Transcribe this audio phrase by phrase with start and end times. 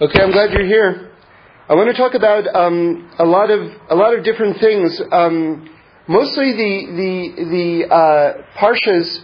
[0.00, 1.10] Okay, I'm glad you're here.
[1.68, 5.02] I want to talk about um, a lot of a lot of different things.
[5.10, 5.68] Um,
[6.06, 9.18] mostly the the the uh, parshas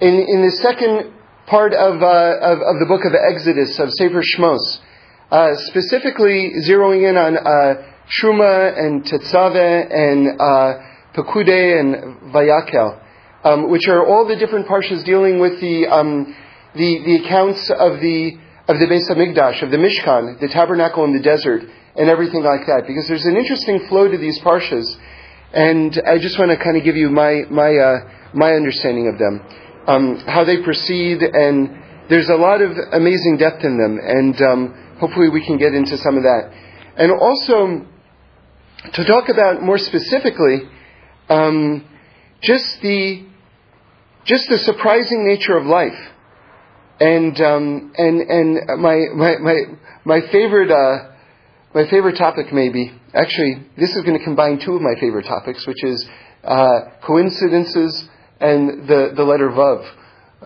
[0.00, 1.12] in in the second
[1.48, 2.06] part of, uh,
[2.40, 4.80] of, of the book of Exodus of Sefer Shmos,
[5.30, 10.80] uh, specifically zeroing in on uh, Truma and Tetzaveh and uh,
[11.12, 13.04] Pekude and Vayakel,
[13.44, 16.34] um, which are all the different parshas dealing with the um,
[16.74, 18.38] the the accounts of the
[18.70, 21.62] of the Beis Hamikdash, of the Mishkan, the tabernacle in the desert,
[21.96, 22.84] and everything like that.
[22.86, 24.86] Because there's an interesting flow to these parshas,
[25.52, 27.98] and I just want to kind of give you my my uh,
[28.32, 29.42] my understanding of them,
[29.88, 34.96] um, how they proceed, and there's a lot of amazing depth in them, and um,
[35.00, 36.54] hopefully we can get into some of that,
[36.96, 37.84] and also
[38.94, 40.62] to talk about more specifically,
[41.28, 41.84] um,
[42.40, 43.26] just the
[44.24, 45.98] just the surprising nature of life
[47.00, 49.56] and um, and and my my my
[50.04, 51.10] my favorite uh,
[51.74, 55.66] my favorite topic maybe actually this is going to combine two of my favorite topics,
[55.66, 56.06] which is
[56.44, 58.08] uh, coincidences
[58.40, 59.90] and the the letter vav.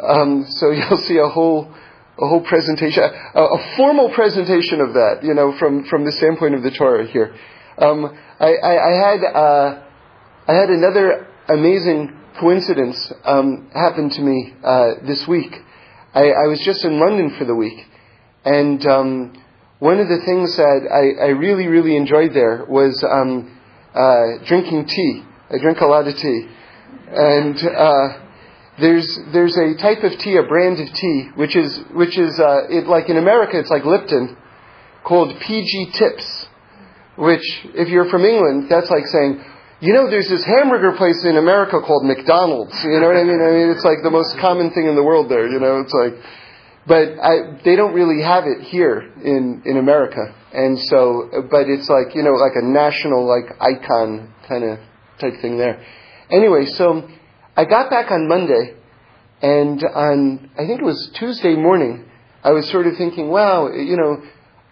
[0.01, 1.75] Um, so you'll see a whole
[2.17, 6.55] a whole presentation, a, a, formal presentation of that, you know, from from the standpoint
[6.55, 7.35] of the Torah here.
[7.77, 9.83] Um, I, I, I, had uh,
[10.47, 15.53] I had another amazing coincidence um, happen to me uh, this week.
[16.15, 17.87] I, I was just in London for the week,
[18.45, 19.33] and um,
[19.81, 23.61] one of the things that I, I really, really enjoyed there was um,
[23.93, 25.25] uh, drinking tea.
[25.51, 26.49] I drink a lot of tea,
[27.09, 28.19] and uh,
[28.79, 32.69] there's there's a type of tea, a brand of tea, which is which is uh,
[32.71, 34.37] it, like in America, it's like Lipton,
[35.03, 36.47] called PG Tips.
[37.17, 39.45] Which, if you're from England, that's like saying,
[39.81, 42.75] you know, there's this hamburger place in America called McDonald's.
[42.85, 43.41] You know what I mean?
[43.41, 45.49] I mean, it's like the most common thing in the world there.
[45.49, 46.15] You know, it's like,
[46.87, 51.89] but I, they don't really have it here in in America, and so, but it's
[51.89, 54.79] like you know, like a national like icon kind of
[55.19, 55.85] type thing there.
[56.31, 57.09] Anyway, so
[57.57, 58.77] I got back on Monday,
[59.43, 62.05] and on I think it was Tuesday morning,
[62.45, 64.23] I was sort of thinking, wow, you know,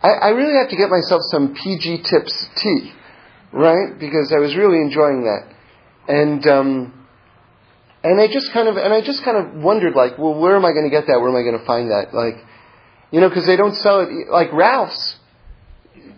[0.03, 2.93] I, I really have to get myself some PG Tips tea
[3.53, 3.99] right?
[3.99, 5.55] Because I was really enjoying that,
[6.09, 7.07] and um,
[8.05, 10.65] and I just kind of and I just kind of wondered like, well, where am
[10.65, 11.21] I going to get that?
[11.21, 12.13] Where am I going to find that?
[12.13, 12.45] Like,
[13.11, 15.17] you know, because they don't sell it like Ralph's.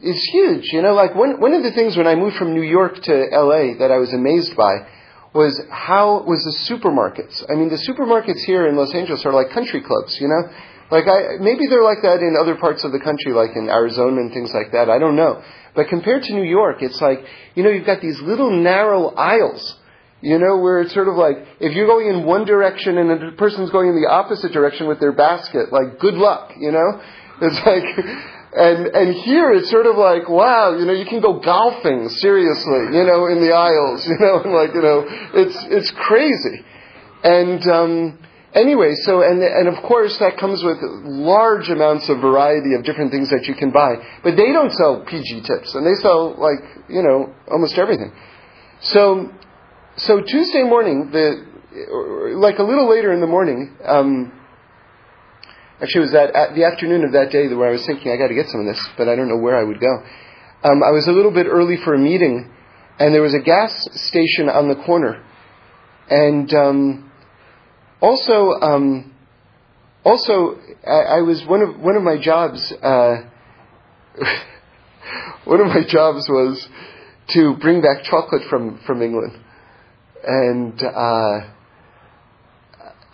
[0.03, 0.95] is huge, you know.
[0.95, 3.75] Like one one of the things when I moved from New York to L.A.
[3.79, 4.87] that I was amazed by
[5.35, 7.45] was how was the supermarkets.
[7.51, 10.49] I mean, the supermarkets here in Los Angeles are like country clubs, you know.
[10.91, 14.21] Like I, maybe they're like that in other parts of the country, like in Arizona
[14.21, 14.89] and things like that.
[14.89, 15.43] I don't know.
[15.75, 17.19] But compared to New York, it's like,
[17.55, 19.77] you know, you've got these little narrow aisles,
[20.21, 23.33] you know, where it's sort of like, if you're going in one direction and a
[23.33, 27.01] person's going in the opposite direction with their basket, like, good luck, you know?
[27.43, 27.85] It's like,
[28.57, 32.95] and, and here it's sort of like, wow, you know, you can go golfing, seriously,
[32.95, 35.05] you know, in the aisles, you know, and like, you know,
[35.35, 36.65] it's, it's crazy.
[37.25, 38.19] And, um,
[38.55, 43.11] Anyway, so, and, and of course that comes with large amounts of variety of different
[43.11, 43.97] things that you can buy.
[44.23, 48.13] But they don't sell PG tips, and they sell like, you know, almost everything.
[48.81, 49.33] So,
[49.97, 54.33] so Tuesday morning, the, like a little later in the morning, um,
[55.81, 58.17] actually it was that, at the afternoon of that day where I was thinking I
[58.17, 60.03] gotta get some of this, but I don't know where I would go.
[60.63, 62.53] Um, I was a little bit early for a meeting,
[63.01, 65.25] and there was a gas station on the corner.
[66.09, 67.11] And, um,
[68.05, 69.15] also, um,
[70.05, 72.71] also, I, I, was one of one of my jobs.
[72.71, 73.23] Uh,
[75.45, 76.69] one of my jobs was
[77.29, 79.39] to bring back chocolate from from England,
[80.23, 81.49] and uh,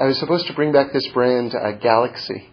[0.00, 2.48] I was supposed to bring back this brand, uh, Galaxy.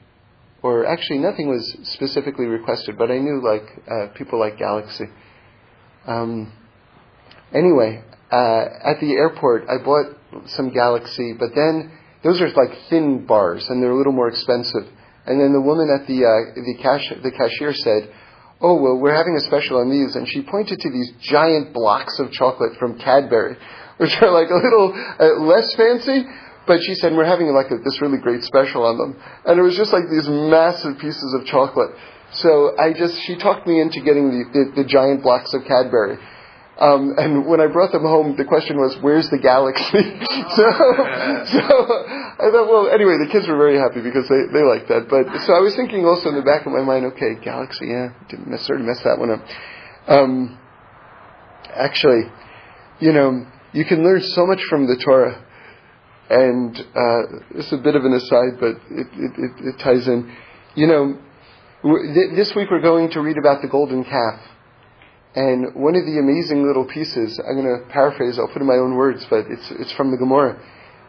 [0.62, 5.06] Or actually, nothing was specifically requested, but I knew like uh, people like Galaxy.
[6.06, 6.52] Um,
[7.54, 10.18] anyway, uh, at the airport, I bought
[10.48, 14.88] some Galaxy, but then those are like thin bars, and they're a little more expensive.
[15.26, 18.10] And then the woman at the uh, the cash the cashier said,
[18.62, 22.18] "Oh well, we're having a special on these," and she pointed to these giant blocks
[22.20, 23.58] of chocolate from Cadbury,
[23.98, 26.26] which are like a little uh, less fancy.
[26.66, 29.64] But she said we're having like a, this really great special on them, and it
[29.64, 31.92] was just like these massive pieces of chocolate.
[32.32, 36.18] So I just she talked me into getting the, the, the giant blocks of Cadbury.
[36.80, 39.82] Um, and when I brought them home, the question was, "Where's the galaxy?"
[40.58, 40.66] so,
[41.58, 41.62] so
[42.38, 45.10] I thought, well, anyway, the kids were very happy because they they liked that.
[45.10, 48.14] But so I was thinking also in the back of my mind, okay, galaxy, yeah,
[48.30, 49.42] didn't necessarily mess that one up.
[50.08, 50.60] Um,
[51.74, 52.30] actually,
[53.00, 55.44] you know, you can learn so much from the Torah,
[56.30, 60.08] and uh, this is a bit of an aside, but it it, it, it ties
[60.08, 60.32] in.
[60.76, 61.18] You know,
[62.36, 64.40] This week we're going to read about the golden calf.
[65.38, 68.78] And one of the amazing little pieces, I'm going to paraphrase, I'll put in my
[68.82, 70.60] own words, but it's, it's from the Gemara,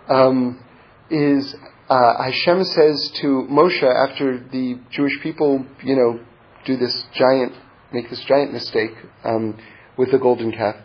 [0.07, 0.63] um,
[1.09, 1.57] is
[1.89, 6.21] uh, Hashem says to Moshe after the Jewish people, you know,
[6.67, 7.55] do this giant,
[7.91, 8.91] make this giant mistake
[9.25, 9.59] um,
[9.97, 10.77] with the golden calf,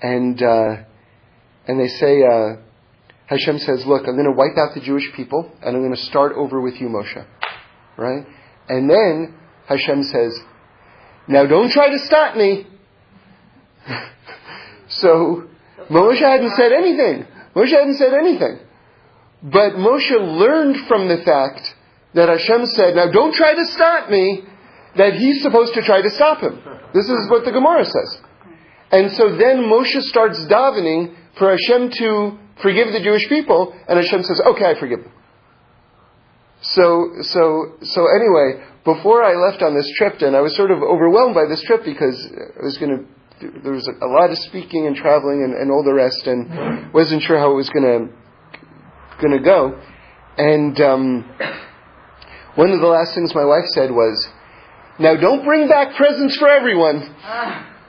[0.00, 0.76] and uh,
[1.66, 2.54] and they say, uh,
[3.26, 6.02] Hashem says, look, I'm going to wipe out the Jewish people, and I'm going to
[6.02, 7.26] start over with you, Moshe,
[7.98, 8.24] right?
[8.68, 9.34] And then
[9.66, 10.38] Hashem says,
[11.26, 12.68] now don't try to stop me.
[14.88, 15.48] so
[15.90, 17.26] Moshe hadn't said anything.
[17.54, 18.58] Moshe hadn't said anything.
[19.42, 21.74] But Moshe learned from the fact
[22.14, 24.42] that Hashem said, now don't try to stop me,
[24.96, 26.60] that he's supposed to try to stop him.
[26.94, 28.18] This is what the Gemara says.
[28.90, 34.22] And so then Moshe starts davening for Hashem to forgive the Jewish people, and Hashem
[34.22, 35.12] says, okay, I forgive them.
[36.62, 40.82] So, so, so anyway, before I left on this trip, and I was sort of
[40.82, 43.04] overwhelmed by this trip because I was going to
[43.40, 47.22] there was a, lot of speaking and traveling and, and all the rest, and wasn't
[47.22, 48.12] sure how it was going
[49.32, 49.80] to go.
[50.38, 51.24] And um,
[52.54, 54.28] one of the last things my wife said was,
[54.98, 57.14] "Now don't bring back presents for everyone."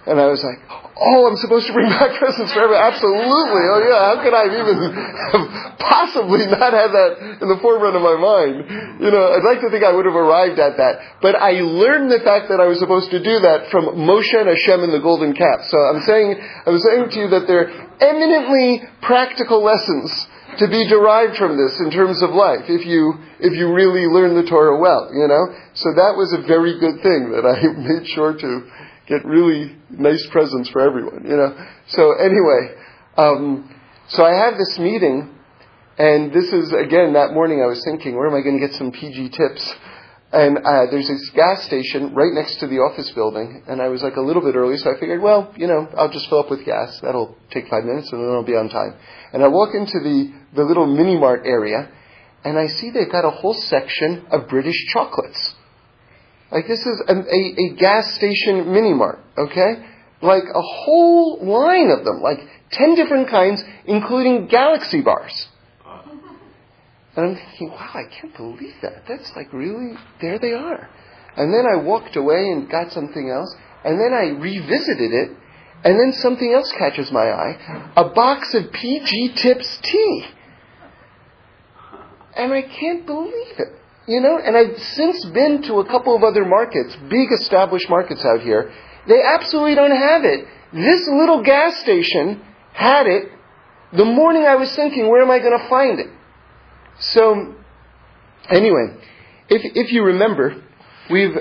[0.07, 2.79] And I was like, oh, I'm supposed to bring back presents for everyone.
[2.79, 3.63] Absolutely.
[3.67, 5.45] Oh yeah, how could I even have
[5.83, 9.03] possibly not had that in the forefront of my mind?
[9.03, 11.19] You know, I'd like to think I would have arrived at that.
[11.21, 14.47] But I learned the fact that I was supposed to do that from Moshe and
[14.47, 15.67] Hashem in the golden calf.
[15.67, 17.67] So I'm saying, I'm saying to you that they're
[17.99, 20.09] eminently practical lessons
[20.57, 24.33] to be derived from this in terms of life if you if you really learn
[24.33, 25.43] the Torah well, you know.
[25.75, 28.51] So that was a very good thing that I made sure to
[29.07, 31.55] get really nice presents for everyone, you know.
[31.87, 32.75] So anyway,
[33.17, 33.73] um,
[34.09, 35.33] so I have this meeting,
[35.97, 38.75] and this is again that morning I was thinking, where am I going to get
[38.75, 39.75] some PG tips?
[40.29, 44.03] And uh, there's this gas station right next to the office building, and I was
[44.03, 46.49] like a little bit early, so I figured, well, you know, I'll just fill up
[46.49, 46.99] with gas.
[46.99, 48.95] That'll take five minutes, and then I'll be on time.
[49.31, 51.89] And I walk into the the little mini mart area,
[52.43, 55.55] and I see they've got a whole section of British chocolates.
[56.51, 59.85] Like this is a, a, a gas station mini mart, okay?
[60.21, 62.39] Like a whole line of them, like
[62.71, 65.47] 10 different kinds, including galaxy bars.
[67.15, 69.03] And I'm thinking, wow, I can't believe that.
[69.07, 70.89] That's like really, there they are.
[71.35, 73.53] And then I walked away and got something else,
[73.83, 75.29] and then I revisited it,
[75.83, 80.25] and then something else catches my eye a box of PG Tips tea.
[82.35, 83.67] And I can't believe it.
[84.07, 88.23] You know, and I've since been to a couple of other markets, big established markets
[88.23, 88.71] out here.
[89.07, 90.47] They absolutely don't have it.
[90.73, 92.41] This little gas station
[92.73, 93.31] had it
[93.93, 96.07] the morning I was thinking, where am I going to find it?
[96.99, 97.55] So,
[98.49, 98.97] anyway,
[99.49, 100.61] if, if you remember,
[101.09, 101.35] we've,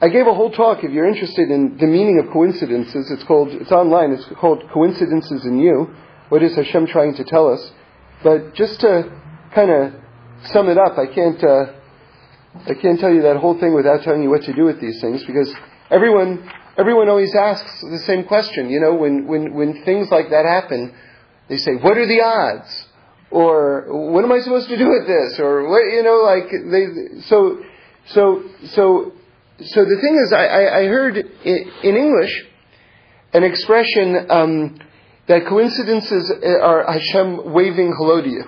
[0.00, 3.48] I gave a whole talk, if you're interested in the meaning of coincidences, it's called,
[3.50, 5.94] it's online, it's called Coincidences in You.
[6.28, 7.72] What is Hashem trying to tell us?
[8.22, 9.12] But just to
[9.54, 9.92] kind of
[10.44, 11.72] sum it up, I can't, uh,
[12.54, 15.00] I can't tell you that whole thing without telling you what to do with these
[15.00, 15.52] things because
[15.90, 18.68] everyone, everyone always asks the same question.
[18.68, 20.94] You know, when, when, when things like that happen,
[21.48, 22.86] they say, what are the odds?
[23.30, 25.40] Or what am I supposed to do with this?
[25.40, 27.62] Or what, you know, like they, so,
[28.08, 28.42] so,
[28.74, 29.12] so,
[29.64, 32.44] so the thing is, I, I, heard in, in English
[33.32, 34.78] an expression um,
[35.26, 38.44] that coincidences are Hashem waving hello to you,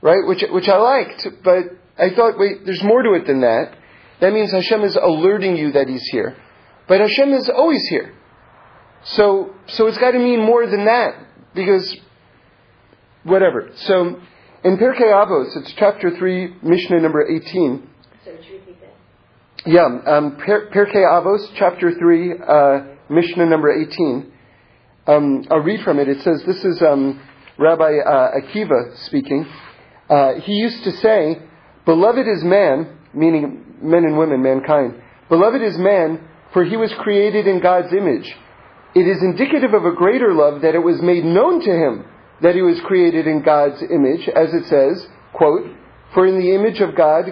[0.00, 0.26] right?
[0.26, 1.64] Which, which I liked, but
[1.98, 3.76] I thought, wait, there's more to it than that.
[4.20, 6.36] That means Hashem is alerting you that He's here.
[6.88, 8.14] But Hashem is always here.
[9.04, 11.14] So, so it's got to mean more than that.
[11.54, 11.96] Because,
[13.24, 13.70] whatever.
[13.76, 14.20] So,
[14.64, 17.88] in Pirkei Avos, it's chapter 3, Mishnah number 18.
[19.64, 24.32] Yeah, um, Pirkei Avos, chapter 3, uh, Mishnah number 18.
[25.06, 26.08] Um, I'll read from it.
[26.08, 27.20] It says, this is um,
[27.58, 29.46] Rabbi uh, Akiva speaking.
[30.10, 31.42] Uh, he used to say,
[31.86, 35.00] Beloved is man, meaning men and women, mankind.
[35.28, 38.28] Beloved is man, for he was created in God's image.
[38.94, 42.04] It is indicative of a greater love that it was made known to him
[42.42, 45.70] that he was created in God's image, as it says, quote,
[46.12, 47.26] For in the image of God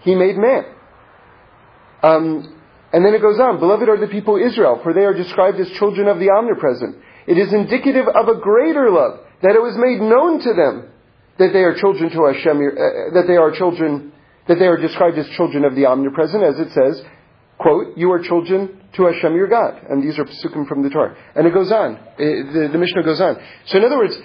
[0.00, 0.64] he made man.
[2.02, 2.54] Um,
[2.92, 5.68] and then it goes on, Beloved are the people Israel, for they are described as
[5.70, 6.96] children of the omnipresent.
[7.26, 10.92] It is indicative of a greater love that it was made known to them
[11.38, 14.12] that they are children to Hashem, uh, that they are children,
[14.48, 17.02] that they are described as children of the omnipresent, as it says,
[17.58, 19.80] quote, you are children to Hashem your God.
[19.88, 21.16] And these are psukim from the Torah.
[21.34, 21.98] And it goes on.
[22.18, 23.36] It, the, the Mishnah goes on.
[23.66, 24.16] So in other words,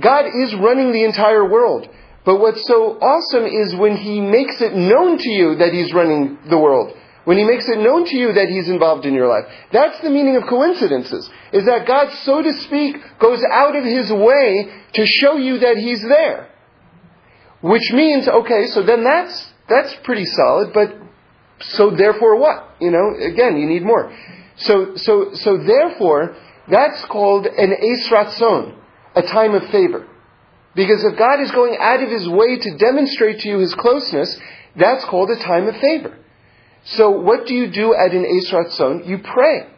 [0.00, 1.88] God is running the entire world.
[2.24, 6.38] But what's so awesome is when He makes it known to you that He's running
[6.48, 6.96] the world.
[7.24, 9.44] When he makes it known to you that he's involved in your life.
[9.72, 14.10] That's the meaning of coincidences, is that God, so to speak, goes out of his
[14.10, 16.48] way to show you that he's there.
[17.60, 20.94] Which means, okay, so then that's, that's pretty solid, but
[21.60, 22.76] so therefore what?
[22.80, 24.12] You know, again, you need more.
[24.56, 26.36] So, so, so therefore,
[26.68, 28.76] that's called an Eis Ratzon,
[29.14, 30.08] a time of favor.
[30.74, 34.36] Because if God is going out of his way to demonstrate to you his closeness,
[34.74, 36.18] that's called a time of favor.
[36.84, 39.06] So what do you do at an Eis Ratzon?
[39.06, 39.68] You pray.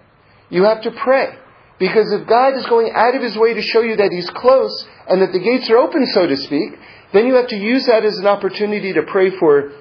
[0.51, 1.39] You have to pray.
[1.79, 4.87] Because if God is going out of his way to show you that he's close
[5.09, 6.79] and that the gates are open, so to speak,
[7.13, 9.73] then you have to use that as an opportunity to pray for,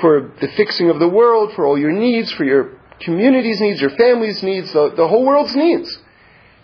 [0.00, 3.90] for the fixing of the world, for all your needs, for your community's needs, your
[3.90, 5.98] family's needs, the, the whole world's needs.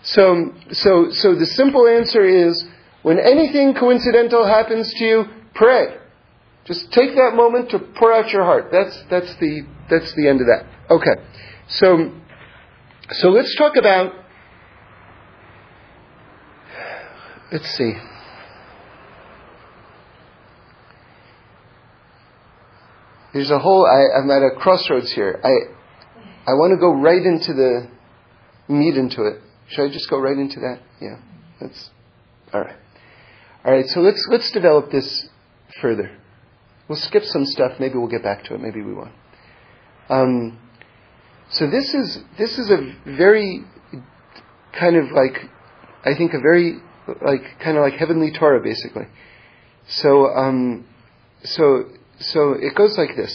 [0.03, 2.63] So, so, so the simple answer is,
[3.03, 5.97] when anything coincidental happens to you, pray.
[6.65, 8.69] Just take that moment to pour out your heart.
[8.71, 10.65] That's, that's, the, that's the end of that.
[10.89, 11.21] Okay.
[11.67, 12.11] So,
[13.11, 14.13] so let's talk about,
[17.51, 17.93] let's see.
[23.33, 25.39] There's a whole, I, I'm at a crossroads here.
[25.43, 27.87] I, I want to go right into the
[28.67, 29.41] meat into it.
[29.69, 30.79] Should I just go right into that?
[30.99, 31.17] Yeah.
[31.59, 31.89] That's,
[32.53, 32.75] alright.
[33.63, 35.29] Alright, so let's, let's develop this
[35.81, 36.17] further.
[36.89, 37.73] We'll skip some stuff.
[37.79, 38.59] Maybe we'll get back to it.
[38.59, 39.13] Maybe we won't.
[40.11, 40.59] Um,
[41.51, 43.63] so this is this is a very
[44.77, 45.37] kind of like
[46.03, 46.79] I think a very
[47.25, 49.07] like kind of like heavenly Torah basically.
[49.87, 50.85] So um,
[51.43, 51.85] so
[52.19, 53.33] so it goes like this.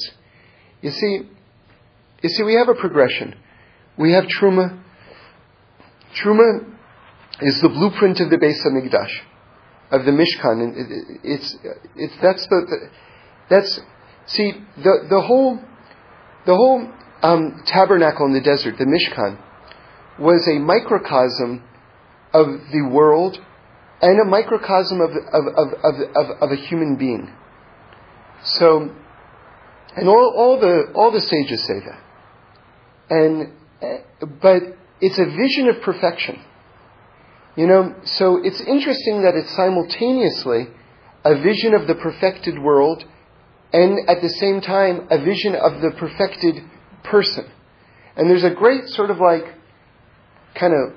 [0.83, 1.21] You see,
[2.23, 3.35] you see, we have a progression.
[3.97, 4.79] We have truma.
[6.23, 6.75] Truma
[7.41, 9.13] is the blueprint of the Beis Hamikdash,
[9.91, 11.57] of the Mishkan, and it, it's
[11.97, 12.91] it's that's the, the
[13.49, 13.81] that's
[14.27, 15.59] see the the whole
[16.47, 16.89] the whole
[17.23, 19.39] um, tabernacle in the desert, the Mishkan,
[20.19, 21.63] was a microcosm
[22.33, 23.39] of the world
[24.01, 25.47] and a microcosm of of
[25.83, 27.33] of of, a human being.
[28.45, 28.95] So,
[29.97, 32.01] and all, all the all the sages say that,
[33.11, 33.53] and
[34.41, 34.63] but
[35.01, 36.43] it's a vision of perfection.
[37.57, 40.69] You know, so it's interesting that it's simultaneously
[41.25, 43.05] a vision of the perfected world
[43.77, 46.65] and at the same time a vision of the perfected
[47.05, 47.45] person.
[48.17, 49.45] And there's a great sort of like
[50.55, 50.95] kind of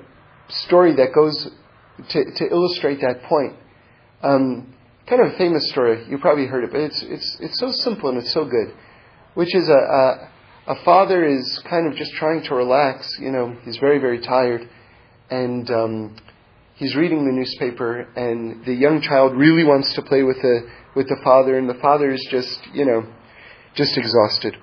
[0.48, 1.50] story that goes
[2.08, 3.52] to, to illustrate that point.
[4.22, 4.74] Um,
[5.06, 6.06] kind of a famous story.
[6.08, 8.72] You probably heard it, but it's it's it's so simple and it's so good.
[9.34, 10.30] Which is a, a
[10.68, 13.18] a father is kind of just trying to relax.
[13.20, 14.66] You know, he's very very tired,
[15.30, 16.16] and um,
[16.76, 21.08] he's reading the newspaper, and the young child really wants to play with the with
[21.08, 23.06] the father, and the father is just, you know,
[23.74, 24.56] just exhausted.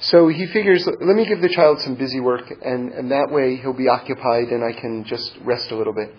[0.00, 3.56] So he figures, let me give the child some busy work, and, and that way
[3.56, 6.12] he'll be occupied and I can just rest a little bit.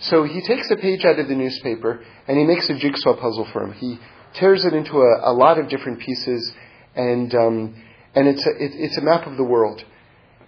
[0.00, 3.46] So he takes a page out of the newspaper and he makes a jigsaw puzzle
[3.52, 3.72] for him.
[3.72, 3.98] He
[4.34, 6.52] tears it into a, a lot of different pieces,
[6.94, 7.82] and um,
[8.14, 9.82] and it's a, it, it's a map of the world.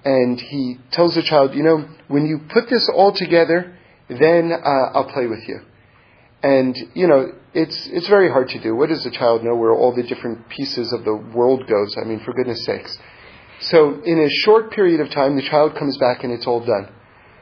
[0.04, 3.76] And he tells the child, you know, when you put this all together,
[4.08, 5.60] then uh, I'll play with you.
[6.42, 8.74] And you know, it's it's very hard to do.
[8.74, 11.96] What does a child know where all the different pieces of the world goes?
[12.00, 12.98] I mean, for goodness sakes.
[13.60, 16.88] So in a short period of time, the child comes back and it's all done.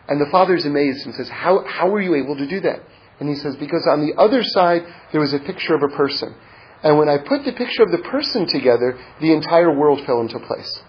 [0.07, 2.81] And the father's amazed and says, "How how were you able to do that?"
[3.21, 6.35] And he says, "Because on the other side there was a picture of a person,
[6.83, 10.39] and when I put the picture of the person together, the entire world fell into
[10.41, 10.83] place."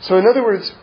[0.00, 0.74] So in other words,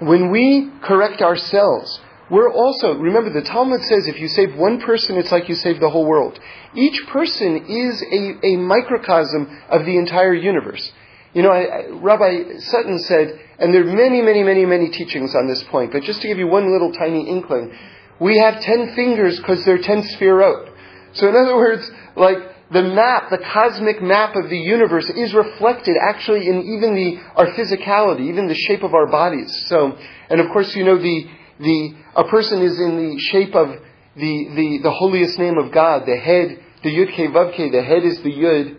[0.00, 5.16] when we correct ourselves, we're also, remember the Talmud says if you save one person,
[5.16, 6.38] it's like you save the whole world.
[6.74, 10.90] Each person is a, a microcosm of the entire universe.
[11.34, 15.34] You know, I, I, Rabbi Sutton said, and there are many, many, many, many teachings
[15.34, 17.76] on this point, but just to give you one little tiny inkling,
[18.18, 20.72] we have ten fingers because they're ten sefirot.
[21.12, 22.38] So in other words, like,
[22.72, 27.46] the map, the cosmic map of the universe is reflected actually in even the, our
[27.52, 29.54] physicality, even the shape of our bodies.
[29.68, 29.96] So,
[30.28, 33.68] and of course, you know, the, the, a person is in the shape of
[34.16, 37.82] the, the, the holiest name of God, the head, the Yud Ke Vav Ke, the
[37.82, 38.76] head is the Yud,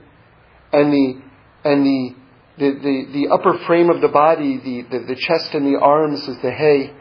[0.73, 1.21] and the,
[1.63, 2.15] and the,
[2.57, 6.27] the, the, the upper frame of the body, the, the, the chest and the arms
[6.27, 6.93] is the Hey,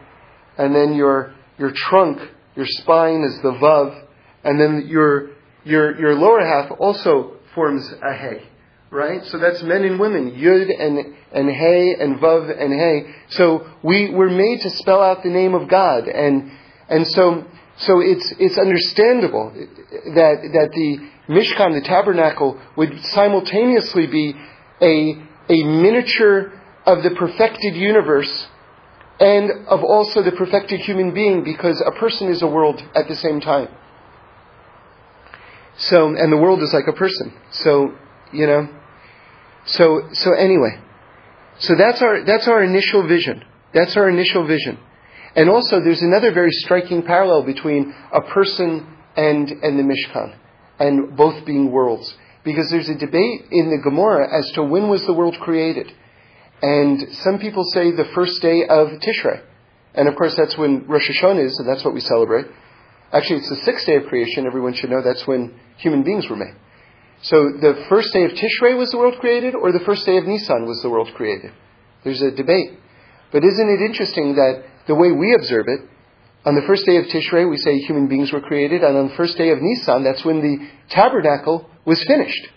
[0.58, 2.18] and then your, your trunk,
[2.54, 4.04] your spine is the Vav,
[4.44, 5.30] and then your,
[5.64, 8.42] your, your lower half also forms a Hey
[8.90, 9.24] right?
[9.26, 13.14] So that's men and women, Yud and, and Hey and Vav and Hey.
[13.30, 16.06] So we were made to spell out the name of God.
[16.08, 16.52] And,
[16.88, 17.44] and so,
[17.78, 24.34] so it's, it's understandable that, that the Mishkan, the tabernacle, would simultaneously be
[24.80, 25.14] a,
[25.48, 26.52] a miniature
[26.84, 28.46] of the perfected universe
[29.18, 33.16] and of also the perfected human being because a person is a world at the
[33.16, 33.68] same time.
[35.78, 37.34] So, and the world is like a person.
[37.50, 37.94] So,
[38.32, 38.68] you know,
[39.66, 40.78] so, so anyway,
[41.58, 43.44] so that's our, that's our initial vision.
[43.74, 44.78] That's our initial vision.
[45.34, 50.36] And also there's another very striking parallel between a person and, and the Mishkan,
[50.78, 52.14] and both being worlds.
[52.44, 55.92] Because there's a debate in the Gemara as to when was the world created.
[56.62, 59.42] And some people say the first day of Tishrei.
[59.94, 62.46] And of course, that's when Rosh Hashanah is, and that's what we celebrate.
[63.12, 64.46] Actually, it's the sixth day of creation.
[64.46, 66.54] Everyone should know that's when human beings were made.
[67.22, 70.26] So the first day of Tishrei was the world created, or the first day of
[70.26, 71.52] Nisan was the world created?
[72.04, 72.78] There's a debate.
[73.32, 75.80] But isn't it interesting that the way we observe it,
[76.44, 79.14] on the first day of Tishrei, we say human beings were created, and on the
[79.14, 82.48] first day of Nisan, that's when the tabernacle was finished.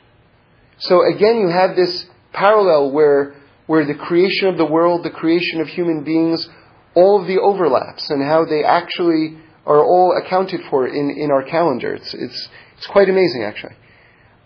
[0.78, 3.36] So again, you have this parallel where
[3.70, 6.50] where the creation of the world, the creation of human beings,
[6.96, 11.44] all of the overlaps and how they actually are all accounted for in, in our
[11.44, 11.94] calendar.
[11.94, 13.76] It's, it's, it's quite amazing, actually.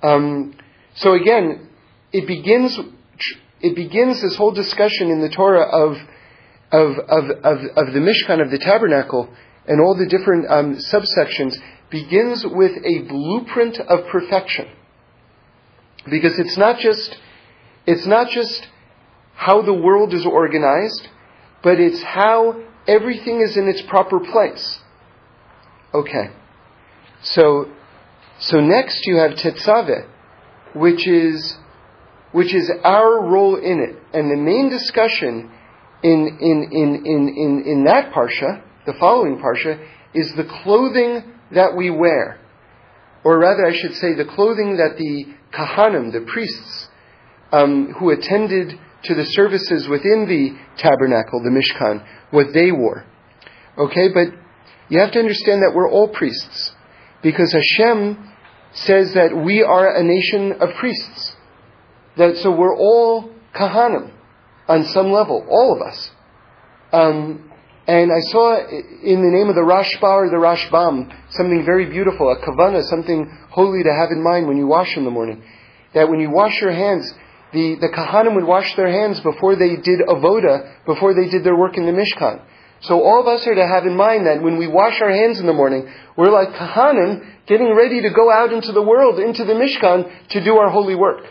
[0.04, 0.54] Um,
[0.96, 1.70] so again,
[2.12, 2.78] it begins,
[3.62, 5.98] it begins this whole discussion in the Torah of,
[6.72, 9.34] of, of, of, of the Mishkan, of the tabernacle,
[9.66, 11.56] and all the different um, subsections,
[11.90, 14.68] begins with a blueprint of perfection.
[16.10, 17.18] Because it's not just,
[17.88, 18.68] it's not just
[19.36, 21.08] how the world is organized,
[21.64, 24.80] but it's how everything is in its proper place.
[25.94, 26.30] Okay.
[27.22, 27.72] So,
[28.44, 30.06] so next you have Tetzaveh,
[30.76, 31.56] which is,
[32.34, 34.02] which is our role in it.
[34.14, 35.50] And the main discussion
[36.04, 41.24] in, in, in, in, in, in that Parsha, the following Parsha, is the clothing
[41.54, 42.40] that we wear.
[43.24, 45.26] Or rather, I should say, the clothing that the
[45.58, 46.90] Kahanim, the priests,
[47.54, 48.74] um, who attended
[49.04, 53.06] to the services within the tabernacle, the Mishkan, what they wore.
[53.78, 54.28] Okay, but
[54.90, 56.74] you have to understand that we're all priests.
[57.22, 58.32] Because Hashem
[58.74, 61.34] says that we are a nation of priests.
[62.18, 64.12] That so we're all kahanim
[64.68, 66.12] on some level, all of us.
[66.92, 67.52] Um,
[67.86, 72.32] and I saw in the name of the Rashba or the Rashbam something very beautiful,
[72.32, 75.44] a kavana, something holy to have in mind when you wash in the morning.
[75.94, 77.14] That when you wash your hands,
[77.52, 81.56] the, the Kahanim would wash their hands before they did avoda, before they did their
[81.56, 82.42] work in the Mishkan.
[82.84, 85.40] So all of us are to have in mind that when we wash our hands
[85.40, 89.46] in the morning, we're like Kahanim getting ready to go out into the world, into
[89.46, 91.24] the Mishkan, to do our holy work.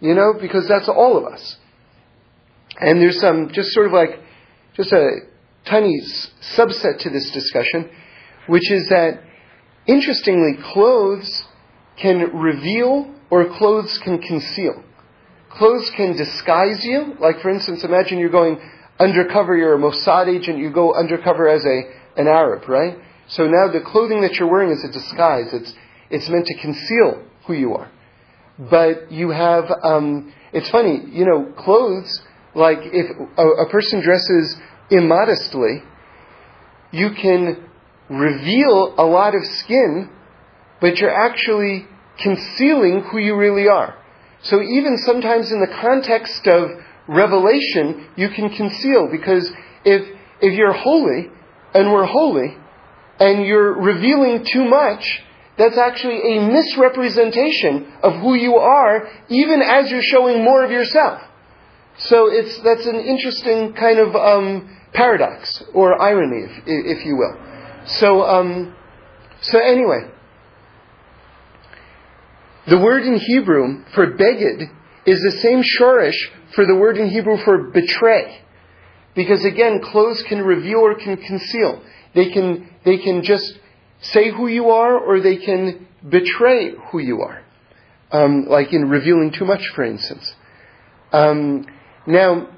[0.00, 1.56] You know, because that's all of us.
[2.80, 4.18] And there's some, just sort of like,
[4.76, 5.10] just a
[5.66, 6.00] tiny
[6.56, 7.90] subset to this discussion,
[8.46, 9.22] which is that,
[9.86, 11.44] interestingly, clothes
[11.96, 14.82] can reveal or clothes can conceal.
[15.50, 17.14] Clothes can disguise you.
[17.20, 18.58] Like, for instance, imagine you're going
[18.98, 22.96] undercover, you're a Mossad agent, you go undercover as a, an Arab, right?
[23.28, 25.52] So now the clothing that you're wearing is a disguise.
[25.52, 25.74] It's,
[26.10, 27.90] it's meant to conceal who you are.
[28.58, 32.22] But you have, um, it's funny, you know, clothes,
[32.54, 34.56] like if a, a person dresses
[34.90, 35.82] immodestly,
[36.92, 37.68] you can
[38.08, 40.10] reveal a lot of skin,
[40.80, 41.86] but you're actually
[42.22, 43.98] concealing who you really are.
[44.42, 46.70] So even sometimes in the context of
[47.08, 49.50] revelation, you can conceal because
[49.84, 51.30] if, if you're holy
[51.74, 52.56] and we're holy
[53.20, 55.22] and you're revealing too much,
[55.56, 61.20] that's actually a misrepresentation of who you are, even as you're showing more of yourself.
[61.98, 67.36] So it's, that's an interesting kind of um, paradox or irony, if, if you will.
[67.86, 68.74] So, um,
[69.42, 70.10] so anyway,
[72.66, 74.70] the word in Hebrew for beged
[75.06, 76.16] is the same shorish
[76.54, 78.40] for the word in Hebrew for betray.
[79.14, 81.82] Because again, clothes can reveal or can conceal.
[82.14, 83.58] They can, they can just
[84.00, 87.42] say who you are or they can betray who you are.
[88.10, 90.32] Um, like in revealing too much, for instance.
[91.12, 91.66] Um,
[92.06, 92.48] now,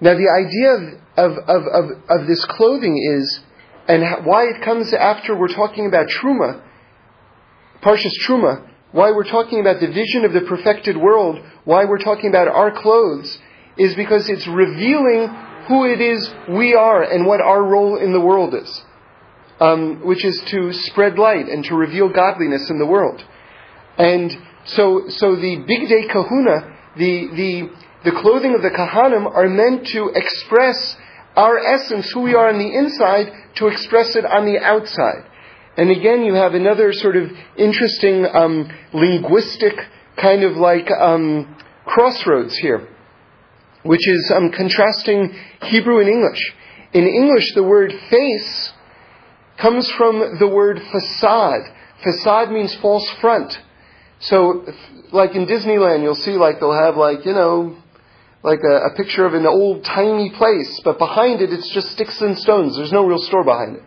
[0.00, 3.40] now the idea of, of, of, of, this clothing is,
[3.88, 6.62] and why it comes after we're talking about truma,
[7.82, 12.28] Parshas Truma, why we're talking about the vision of the perfected world, why we're talking
[12.28, 13.38] about our clothes,
[13.78, 15.28] is because it's revealing
[15.68, 18.82] who it is we are and what our role in the world is,
[19.60, 23.22] um, which is to spread light and to reveal godliness in the world.
[23.96, 29.86] And so, so the bigdei kehuna, the, the, the clothing of the kahanim are meant
[29.88, 30.96] to express
[31.36, 35.29] our essence, who we are on the inside, to express it on the outside.
[35.76, 39.74] And again, you have another sort of interesting um, linguistic
[40.16, 42.88] kind of like um, crossroads here,
[43.82, 46.52] which is um, contrasting Hebrew and English.
[46.92, 48.72] In English, the word face
[49.58, 51.62] comes from the word facade.
[52.02, 53.56] Facade means false front.
[54.20, 54.66] So,
[55.12, 57.76] like in Disneyland, you'll see like they'll have like, you know,
[58.42, 62.20] like a, a, picture of an old tiny place, but behind it it's just sticks
[62.20, 62.76] and stones.
[62.76, 63.82] There's no real store behind it.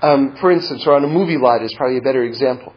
[0.00, 2.72] Um, for instance, or on a movie lot is probably a better example.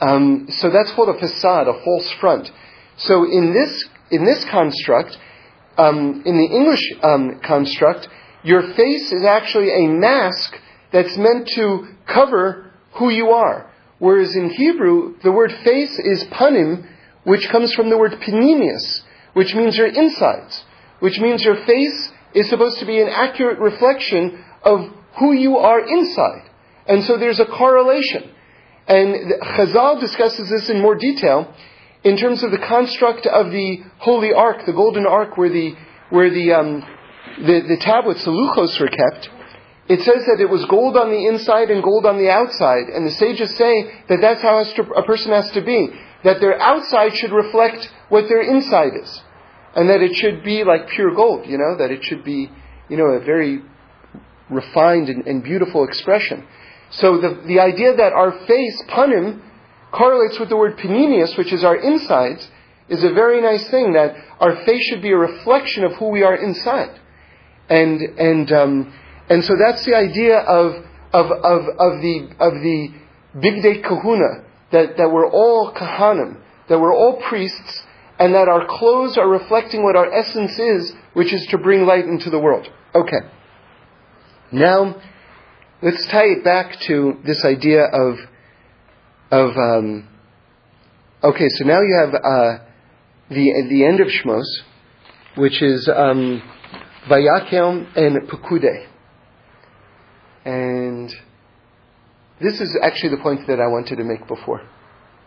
[0.00, 2.50] Um, so that's called a facade, a false front.
[2.96, 5.16] So in this in this construct,
[5.78, 8.08] um, in the English um, construct,
[8.42, 10.54] your face is actually a mask
[10.92, 13.70] that's meant to cover who you are.
[13.98, 16.88] Whereas in Hebrew, the word face is panim,
[17.24, 19.02] which comes from the word pnimius,
[19.34, 20.64] which means your insides,
[21.00, 24.80] which means your face is supposed to be an accurate reflection of
[25.18, 26.49] who you are inside.
[26.90, 28.28] And so there's a correlation.
[28.88, 31.54] And Chazal discusses this in more detail
[32.02, 35.76] in terms of the construct of the Holy Ark, the Golden Ark, where the,
[36.08, 36.84] where the, um,
[37.38, 39.30] the, the tablets, the luchos, were kept.
[39.88, 42.88] It says that it was gold on the inside and gold on the outside.
[42.92, 45.90] And the sages say that that's how a person has to be.
[46.24, 49.22] That their outside should reflect what their inside is
[49.76, 52.50] and that it should be like pure gold, you know, that it should be,
[52.88, 53.62] you know, a very
[54.50, 56.46] refined and, and beautiful expression.
[56.90, 59.40] So the, the idea that our face, panim,
[59.92, 62.48] correlates with the word pnimius, which is our insides,
[62.88, 66.22] is a very nice thing, that our face should be a reflection of who we
[66.22, 66.98] are inside.
[67.68, 68.94] And, and, um,
[69.28, 70.74] and so that's the idea of,
[71.12, 72.88] of, of, of the, of the
[73.36, 77.84] bigdei kehuna, that, that we're all kahanim, that we're all priests,
[78.18, 82.04] and that our clothes are reflecting what our essence is, which is to bring light
[82.04, 82.68] into the world.
[82.94, 83.20] Okay.
[84.52, 85.00] Now,
[85.82, 88.18] let's tie it back to this idea of,
[89.30, 90.08] of um,
[91.22, 92.58] okay, so now you have uh,
[93.30, 94.44] the, the end of Shmos,
[95.36, 96.42] which is um,
[97.08, 98.86] and Pekude.
[100.44, 101.10] And
[102.40, 104.62] this is actually the point that I wanted to make before.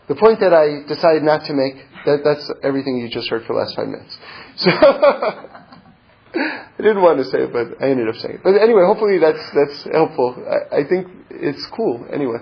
[0.07, 3.53] The point that I decided not to make, that, that's everything you just heard for
[3.53, 4.17] the last five minutes.
[4.57, 4.69] So,
[6.77, 8.41] I didn't want to say it, but I ended up saying it.
[8.43, 10.35] But anyway, hopefully that's, that's helpful.
[10.49, 12.39] I, I think it's cool, anyway.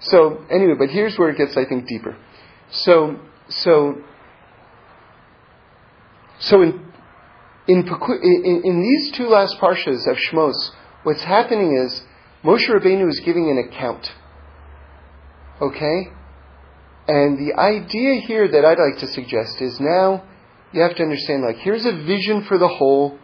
[0.00, 2.16] So, anyway, but here's where it gets, I think, deeper.
[2.70, 4.02] So, so,
[6.40, 6.90] so in,
[7.68, 10.70] in, in, in these two last parshas of Shmos,
[11.02, 12.02] what's happening is
[12.44, 14.10] Moshe Rabbeinu is giving an account.
[15.60, 16.12] Okay?
[17.08, 20.24] And the idea here that I'd like to suggest is now
[20.72, 23.18] you have to understand like, here's a vision for the whole,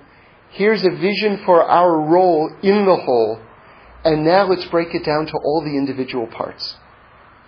[0.50, 3.40] here's a vision for our role in the whole,
[4.04, 6.76] and now let's break it down to all the individual parts.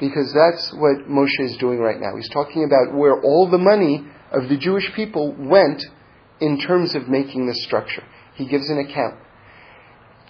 [0.00, 2.16] Because that's what Moshe is doing right now.
[2.16, 5.82] He's talking about where all the money of the Jewish people went
[6.40, 8.04] in terms of making this structure.
[8.34, 9.16] He gives an account.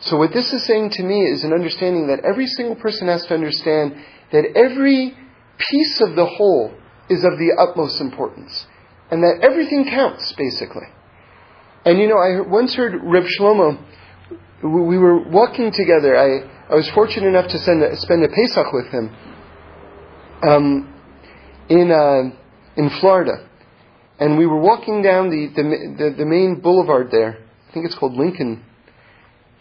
[0.01, 3.25] So what this is saying to me is an understanding that every single person has
[3.27, 3.97] to understand
[4.33, 5.17] that every
[5.59, 6.73] piece of the whole
[7.11, 8.67] is of the utmost importance.
[9.11, 10.87] And that everything counts, basically.
[11.89, 13.83] And you know, I once heard Reb Shlomo,
[14.63, 16.19] we were walking together.
[16.19, 19.17] I, I was fortunate enough to send, spend a Pesach with him
[20.47, 20.95] um,
[21.71, 22.37] in, uh,
[22.77, 23.49] in Florida.
[24.21, 27.39] And we were walking down the, the, the, the, main boulevard there.
[27.71, 28.63] I think it's called Lincoln.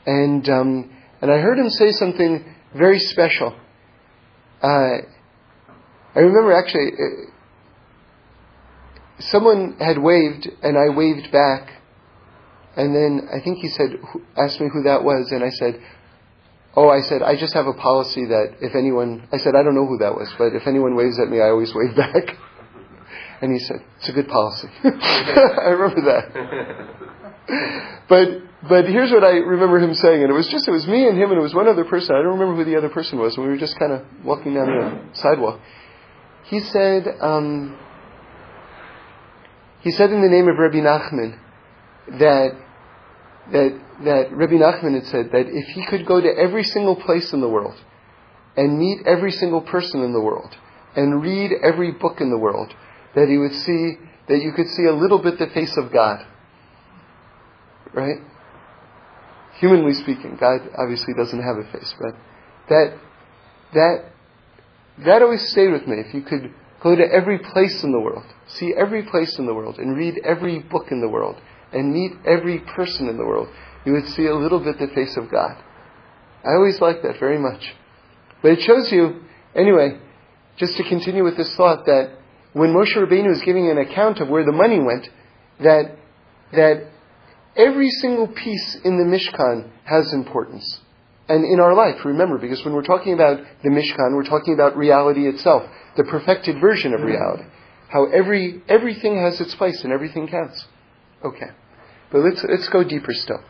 [0.06, 2.44] And, um, and I heard him say something
[2.76, 3.58] very special.
[4.62, 4.98] Uh,
[6.13, 7.32] I remember actually, uh,
[9.22, 11.78] someone had waved, and I waved back,
[12.78, 13.98] and then I think he said,
[14.38, 15.82] asked me who that was, and I said,
[16.76, 19.74] Oh, I said, I just have a policy that if anyone, I said, I don't
[19.74, 22.38] know who that was, but if anyone waves at me, I always wave back.
[23.40, 24.68] And he said, it's a good policy.
[24.84, 26.26] I remember that.
[28.10, 28.28] but,
[28.68, 31.16] but here's what I remember him saying, and it was just, it was me and
[31.16, 32.16] him, and it was one other person.
[32.16, 34.56] I don't remember who the other person was, and we were just kind of walking
[34.56, 35.60] down the sidewalk
[36.50, 37.78] he said, um,
[39.82, 41.38] he said in the name of Rabbi Nachman
[42.20, 42.52] that,
[43.52, 47.34] that, that Rabbi Nachman had said that if he could go to every single place
[47.34, 47.76] in the world
[48.56, 50.56] and meet every single person in the world
[50.96, 52.74] and read every book in the world,
[53.16, 56.26] that he would see, that you could see a little bit the face of God.
[57.94, 58.18] Right?
[59.60, 62.16] Humanly speaking, God obviously doesn't have a face, but
[62.70, 62.98] that,
[63.74, 64.12] that
[65.06, 65.98] that always stayed with me.
[66.00, 69.54] If you could go to every place in the world, see every place in the
[69.54, 71.36] world, and read every book in the world,
[71.72, 73.50] and meet every person in the world,
[73.86, 75.58] you would see a little bit the face of God.
[76.44, 77.74] I always liked that very much.
[78.42, 79.22] But it shows you,
[79.56, 80.00] anyway,
[80.58, 82.12] just to continue with this thought, that
[82.54, 85.10] when Moshe Rabbeinu is giving an account of where the money went,
[85.60, 85.98] that,
[86.54, 86.90] that
[87.56, 90.80] every single piece in the Mishkan has importance.
[91.30, 94.78] And in our life, remember, because when we're talking about the Mishkan, we're talking about
[94.78, 95.64] reality itself,
[95.98, 97.44] the perfected version of reality.
[97.90, 100.66] How every, everything has its place and everything counts.
[101.24, 101.52] Okay.
[102.12, 103.44] But let's, let's go deeper still.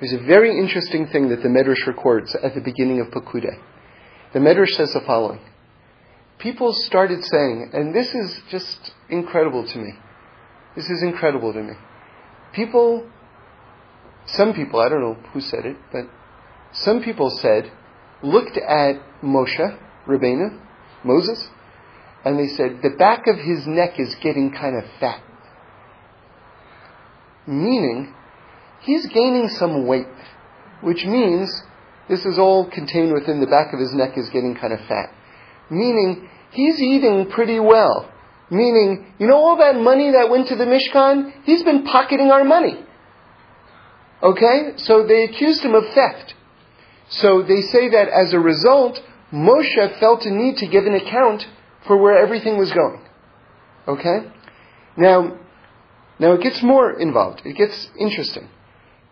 [0.00, 3.58] There's a very interesting thing that the Medrash records at the beginning of Pekudei.
[4.34, 5.40] The Medrash says the following.
[6.38, 9.92] People started saying, and this is just incredible to me.
[10.74, 11.72] This is incredible to me.
[12.52, 13.08] People,
[14.26, 16.04] some people, I don't know who said it, but
[16.72, 17.72] some people said,
[18.22, 20.60] looked at Moshe, Rabbeinu,
[21.04, 21.48] Moses,
[22.22, 25.22] and they said, the back of his neck is getting kind of fat.
[27.46, 28.14] Meaning,
[28.80, 30.06] he's gaining some weight,
[30.80, 31.62] which means
[32.08, 35.12] this is all contained within the back of his neck is getting kind of fat.
[35.70, 38.10] Meaning, he's eating pretty well.
[38.50, 41.32] Meaning, you know all that money that went to the Mishkan?
[41.44, 42.84] He's been pocketing our money.
[44.22, 44.72] Okay?
[44.76, 46.34] So they accused him of theft.
[47.08, 49.00] So they say that as a result,
[49.32, 51.46] Moshe felt a need to give an account
[51.86, 53.00] for where everything was going.
[53.88, 54.30] Okay?
[54.96, 55.38] Now,
[56.18, 57.42] now it gets more involved.
[57.44, 58.48] It gets interesting.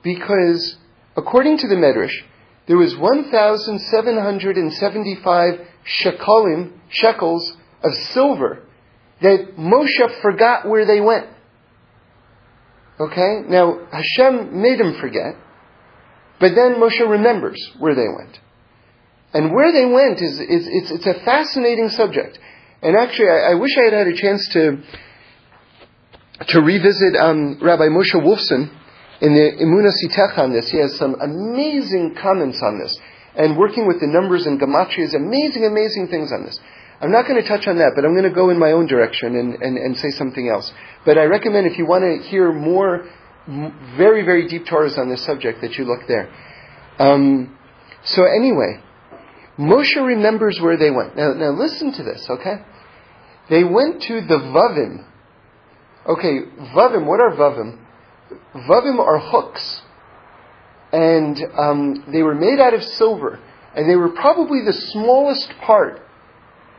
[0.02, 0.76] Because
[1.16, 2.14] according to the Medrash,
[2.66, 5.60] there was 1,775
[6.02, 8.62] shekalim, shekels of silver
[9.20, 11.28] that Moshe forgot where they went.
[12.98, 13.42] Okay?
[13.48, 15.36] Now, Hashem made him forget,
[16.40, 18.38] but then Moshe remembers where they went.
[19.32, 22.38] And where they went is, is it's, it's a fascinating subject.
[22.82, 24.78] And actually, I, I, wish I had had a chance to,
[26.48, 28.70] to revisit um, Rabbi Moshe Wolfson
[29.20, 30.68] in the Emunas Itecha on this.
[30.68, 32.98] He has some amazing comments on this.
[33.36, 36.58] And working with the numbers and gematria is amazing, amazing things on this.
[37.00, 38.86] I'm not going to touch on that, but I'm going to go in my own
[38.86, 40.72] direction and, and, and say something else.
[41.04, 43.06] But I recommend if you want to hear more
[43.96, 46.32] very, very deep Torahs on this subject that you look there.
[46.98, 47.58] Um,
[48.04, 48.80] so anyway,
[49.58, 51.16] Moshe remembers where they went.
[51.16, 52.64] Now, now listen to this, okay?
[53.50, 55.04] They went to the Vavim.
[56.06, 56.40] Okay,
[56.74, 57.78] Vavim, what are Vavim?
[58.54, 59.82] Vavim are hooks.
[60.92, 63.40] And um, they were made out of silver.
[63.74, 66.00] And they were probably the smallest part.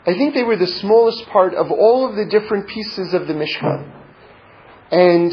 [0.05, 3.33] I think they were the smallest part of all of the different pieces of the
[3.33, 3.91] Mishkan.
[4.91, 5.31] And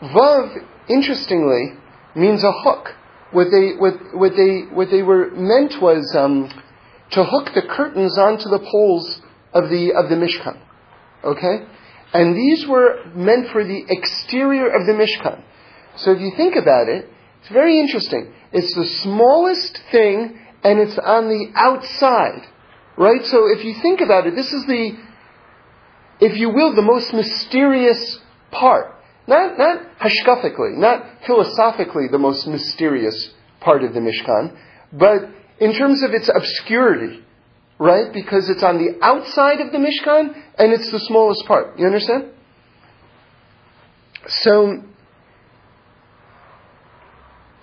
[0.00, 1.72] Vav, interestingly,
[2.14, 2.94] means a hook.
[3.32, 6.48] What they, what, what they, what they were meant was um,
[7.10, 9.20] to hook the curtains onto the poles
[9.52, 10.58] of the, of the Mishkan.
[11.24, 11.66] Okay?
[12.12, 15.42] And these were meant for the exterior of the Mishkan.
[15.96, 17.08] So if you think about it,
[17.40, 18.32] it's very interesting.
[18.52, 22.46] It's the smallest thing and it's on the outside.
[22.96, 23.24] Right?
[23.26, 24.96] So if you think about it, this is the,
[26.20, 28.18] if you will, the most mysterious
[28.50, 28.94] part.
[29.26, 34.56] Not, not hashkafically, not philosophically the most mysterious part of the Mishkan,
[34.92, 35.28] but
[35.60, 37.22] in terms of its obscurity,
[37.78, 38.12] right?
[38.12, 41.78] Because it's on the outside of the Mishkan and it's the smallest part.
[41.78, 42.30] You understand?
[44.26, 44.82] So,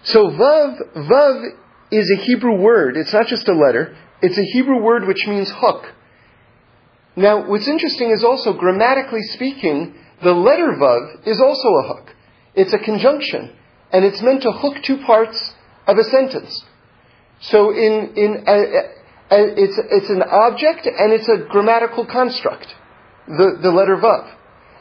[0.03, 1.43] so vav, vav
[1.91, 2.97] is a Hebrew word.
[2.97, 3.97] It's not just a letter.
[4.21, 5.93] It's a Hebrew word which means hook.
[7.15, 12.15] Now, what's interesting is also, grammatically speaking, the letter vav is also a hook.
[12.55, 13.55] It's a conjunction,
[13.91, 15.53] and it's meant to hook two parts
[15.87, 16.65] of a sentence.
[17.41, 18.81] So in, in a, a,
[19.31, 22.67] it's, it's an object and it's a grammatical construct,
[23.27, 24.31] the, the letter vav.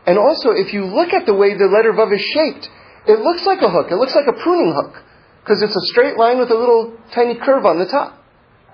[0.07, 2.69] And also, if you look at the way the letter vav is shaped,
[3.07, 3.91] it looks like a hook.
[3.91, 5.03] It looks like a pruning hook
[5.41, 8.23] because it's a straight line with a little tiny curve on the top.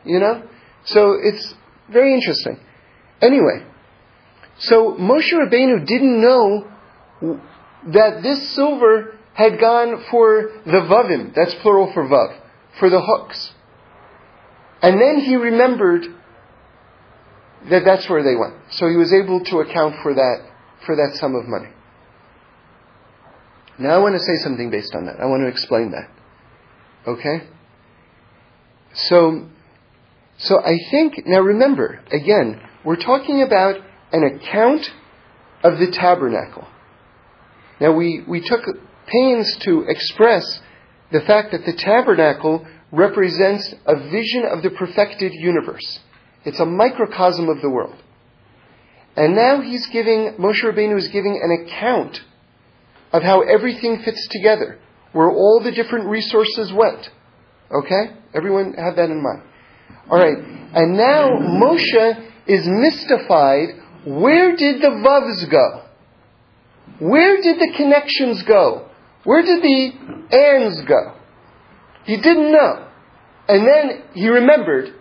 [0.04, 0.42] You know?
[0.84, 1.54] So it's
[1.90, 2.58] very interesting.
[3.20, 3.66] Anyway,
[4.58, 6.70] so Moshe Rabbeinu didn't know
[7.88, 12.38] that this silver had gone for the vavim, that's plural for vav,
[12.78, 13.52] for the hooks.
[14.82, 16.04] And then he remembered
[17.68, 18.54] that that's where they went.
[18.72, 20.50] So he was able to account for that,
[20.86, 21.68] for that sum of money.
[23.78, 25.16] Now I want to say something based on that.
[25.20, 26.10] I want to explain that.
[27.06, 27.46] Okay?
[28.94, 29.48] So,
[30.38, 33.76] so I think, now remember, again, we're talking about
[34.12, 34.86] an account
[35.62, 36.66] of the tabernacle.
[37.80, 38.64] Now we, we took
[39.06, 40.60] pains to express
[41.12, 46.00] the fact that the tabernacle represents a vision of the perfected universe.
[46.44, 47.96] It's a microcosm of the world.
[49.16, 52.20] And now he's giving, Moshe Rabbeinu is giving an account
[53.12, 54.78] of how everything fits together,
[55.12, 57.08] where all the different resources went.
[57.70, 58.16] Okay?
[58.34, 59.42] Everyone have that in mind.
[60.10, 60.38] Alright.
[60.74, 63.68] And now Moshe is mystified
[64.04, 65.84] where did the vavs go?
[67.00, 68.88] Where did the connections go?
[69.24, 69.92] Where did the
[70.32, 71.19] ands go?
[72.04, 72.88] He didn't know.
[73.48, 74.94] And then he remembered,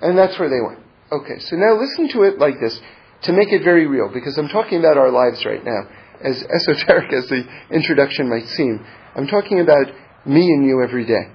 [0.00, 0.80] and that's where they went.
[1.10, 2.78] Okay, so now listen to it like this
[3.22, 5.88] to make it very real, because I'm talking about our lives right now,
[6.22, 8.84] as esoteric as the introduction might seem.
[9.14, 9.86] I'm talking about
[10.26, 11.32] me and you every day.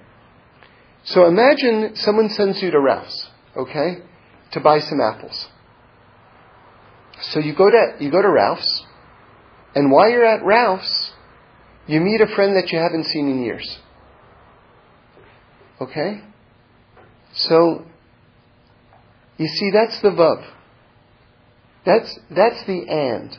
[1.06, 3.98] So imagine someone sends you to Ralph's, okay,
[4.52, 5.48] to buy some apples.
[7.22, 8.86] So you go to you go to Ralph's,
[9.76, 11.12] and while you're at Ralph's,
[11.88, 13.80] you meet a friend that you haven't seen in years.
[15.84, 16.22] Okay?
[17.34, 17.86] So
[19.38, 20.46] you see that's the vav.
[21.86, 23.38] That's that's the and.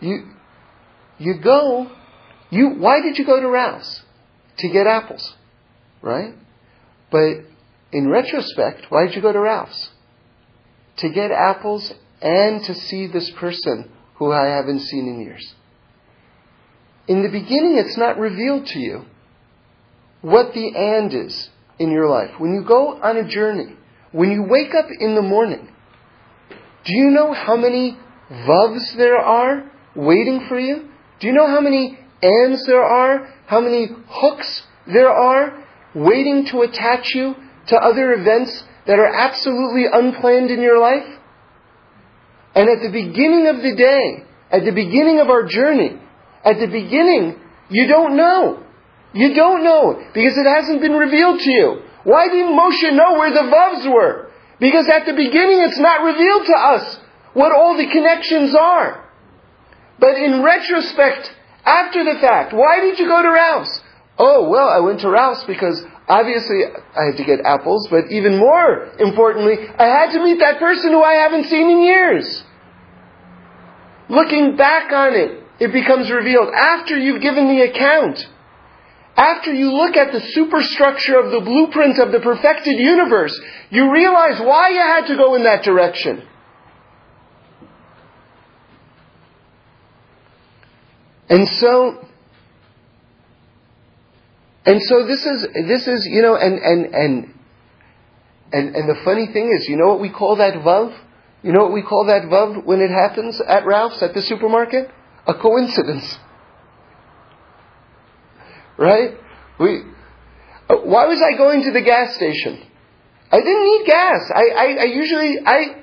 [0.00, 0.30] You
[1.18, 1.90] you go
[2.50, 4.02] you why did you go to Ralph's?
[4.58, 5.34] To get apples.
[6.02, 6.34] Right?
[7.10, 7.44] But
[7.92, 9.90] in retrospect, why did you go to Ralph's?
[10.98, 15.54] To get apples and to see this person who I haven't seen in years.
[17.06, 19.04] In the beginning, it's not revealed to you
[20.26, 22.30] what the and is in your life.
[22.38, 23.76] When you go on a journey,
[24.10, 25.68] when you wake up in the morning,
[26.84, 27.96] do you know how many
[28.28, 30.88] vavs there are waiting for you?
[31.20, 33.32] Do you know how many ands there are?
[33.46, 34.62] How many hooks
[34.92, 37.36] there are waiting to attach you
[37.68, 41.06] to other events that are absolutely unplanned in your life?
[42.56, 46.00] And at the beginning of the day, at the beginning of our journey,
[46.44, 47.38] at the beginning,
[47.70, 48.65] you don't know.
[49.14, 51.82] You don't know because it hasn't been revealed to you.
[52.04, 54.30] Why didn't Moshe know where the Vavs were?
[54.60, 56.98] Because at the beginning it's not revealed to us
[57.34, 59.04] what all the connections are.
[59.98, 61.30] But in retrospect,
[61.64, 63.80] after the fact, why did you go to Ralph's?
[64.18, 68.38] Oh, well, I went to Ralph's because obviously I had to get apples, but even
[68.38, 72.44] more importantly, I had to meet that person who I haven't seen in years.
[74.08, 78.26] Looking back on it, it becomes revealed after you've given the account.
[79.16, 83.38] After you look at the superstructure of the blueprint of the perfected universe,
[83.70, 86.22] you realize why you had to go in that direction.
[91.28, 92.06] And so,
[94.66, 97.34] and so this is, this is, you know, and, and, and,
[98.52, 100.96] and, and the funny thing is, you know what we call that vav?
[101.42, 104.90] You know what we call that vav when it happens at Ralph's, at the supermarket?
[105.26, 106.18] A coincidence.
[108.78, 109.14] Right?
[109.58, 109.82] We,
[110.68, 112.62] uh, why was I going to the gas station?
[113.30, 114.30] I didn't need gas.
[114.34, 115.82] I, I, I usually, I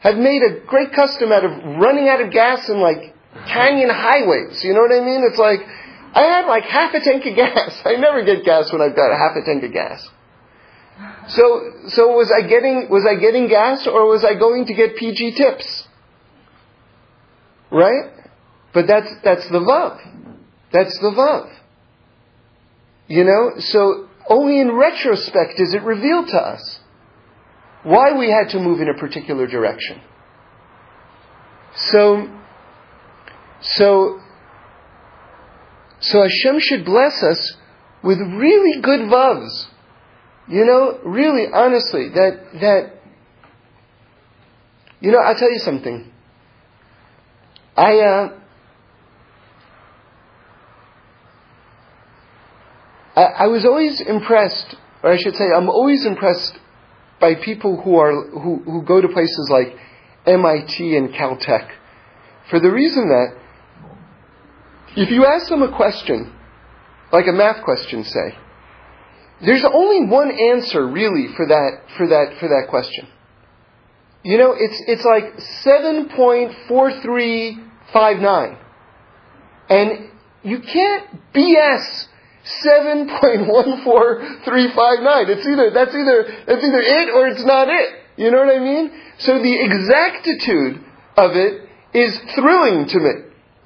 [0.00, 3.14] have made a great custom out of running out of gas in like
[3.46, 4.62] canyon highways.
[4.62, 5.22] You know what I mean?
[5.28, 5.60] It's like,
[6.14, 7.80] I had like half a tank of gas.
[7.84, 10.08] I never get gas when I've got a half a tank of gas.
[11.28, 14.96] So, so was I getting, was I getting gas or was I going to get
[14.96, 15.88] PG tips?
[17.70, 18.12] Right?
[18.72, 19.98] But that's, that's the Vav.
[20.72, 21.52] That's the Vav.
[23.08, 26.80] You know, so only in retrospect is it revealed to us
[27.84, 30.00] why we had to move in a particular direction.
[31.76, 32.28] So,
[33.60, 34.20] so,
[36.00, 37.56] so Hashem should bless us
[38.02, 39.66] with really good vavs.
[40.48, 43.00] You know, really, honestly, that, that,
[45.00, 46.12] you know, I'll tell you something.
[47.76, 48.40] I, uh,
[53.16, 56.58] I, I was always impressed, or I should say, I'm always impressed
[57.18, 59.76] by people who are, who, who go to places like
[60.26, 61.70] MIT and Caltech.
[62.50, 63.36] For the reason that,
[64.96, 66.32] if you ask them a question,
[67.12, 68.36] like a math question, say,
[69.44, 73.06] there's only one answer really for that for that for that question.
[74.24, 77.58] You know, it's it's like seven point four three
[77.92, 78.56] five nine,
[79.68, 80.10] and
[80.42, 82.06] you can't BS
[82.62, 85.28] seven point one four three five nine.
[85.28, 87.88] It's either that's either that's either it or it's not it.
[88.16, 88.90] You know what I mean?
[89.18, 90.84] So the exactitude
[91.16, 93.10] of it is thrilling to me.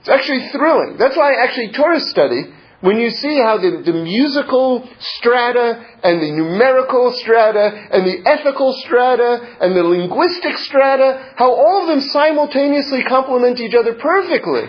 [0.01, 0.97] It's actually thrilling.
[0.99, 2.43] That's why actually Torah study
[2.81, 8.73] when you see how the, the musical strata and the numerical strata and the ethical
[8.85, 14.63] strata and the linguistic strata, how all of them simultaneously complement each other perfectly.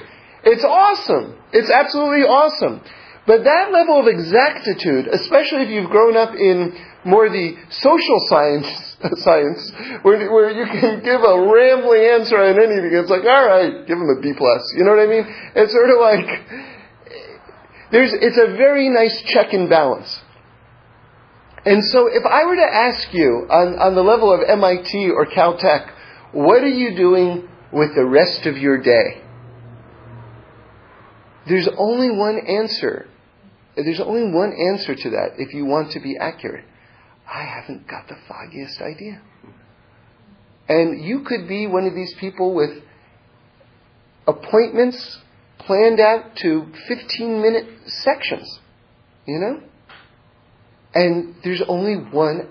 [0.44, 1.38] It's awesome.
[1.54, 2.82] It's absolutely awesome.
[3.28, 8.68] But that level of exactitude, especially if you've grown up in more the social science,
[9.24, 13.86] science, where, where you can give a rambling answer on anything, it's like, all right,
[13.86, 14.74] give him a B plus.
[14.76, 15.26] You know what I mean?
[15.56, 16.72] It's sort of like,
[17.92, 20.20] there's, it's a very nice check and balance.
[21.64, 25.28] And so if I were to ask you on, on the level of MIT or
[25.28, 25.92] Caltech,
[26.32, 29.22] what are you doing with the rest of your day?
[31.48, 33.08] There's only one answer.
[33.76, 36.66] There's only one answer to that if you want to be accurate.
[37.28, 39.22] I haven't got the foggiest idea.
[40.68, 42.84] And you could be one of these people with
[44.28, 45.20] appointments
[45.60, 48.60] planned out to 15 minute sections,
[49.26, 49.62] you know?
[50.94, 52.50] And there's only one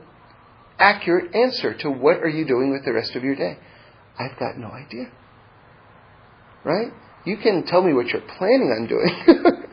[0.79, 3.59] accurate answer to what are you doing with the rest of your day.
[4.19, 5.11] I've got no idea.
[6.65, 6.93] Right?
[7.25, 9.65] You can tell me what you're planning on doing.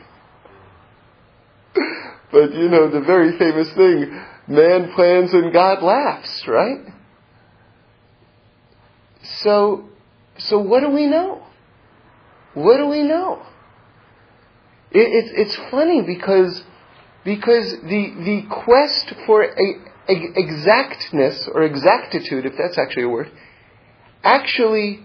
[2.32, 6.86] but you know, the very famous thing, man plans and God laughs, right?
[9.41, 9.89] So,
[10.38, 11.43] so what do we know?
[12.53, 13.45] What do we know?
[14.91, 16.63] It, it, it's funny because,
[17.23, 19.51] because the, the quest for a,
[20.09, 23.32] a, exactness or exactitude, if that's actually a word,
[24.23, 25.01] actually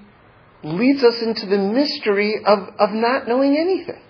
[0.63, 4.01] leads us into the mystery of, of not knowing anything.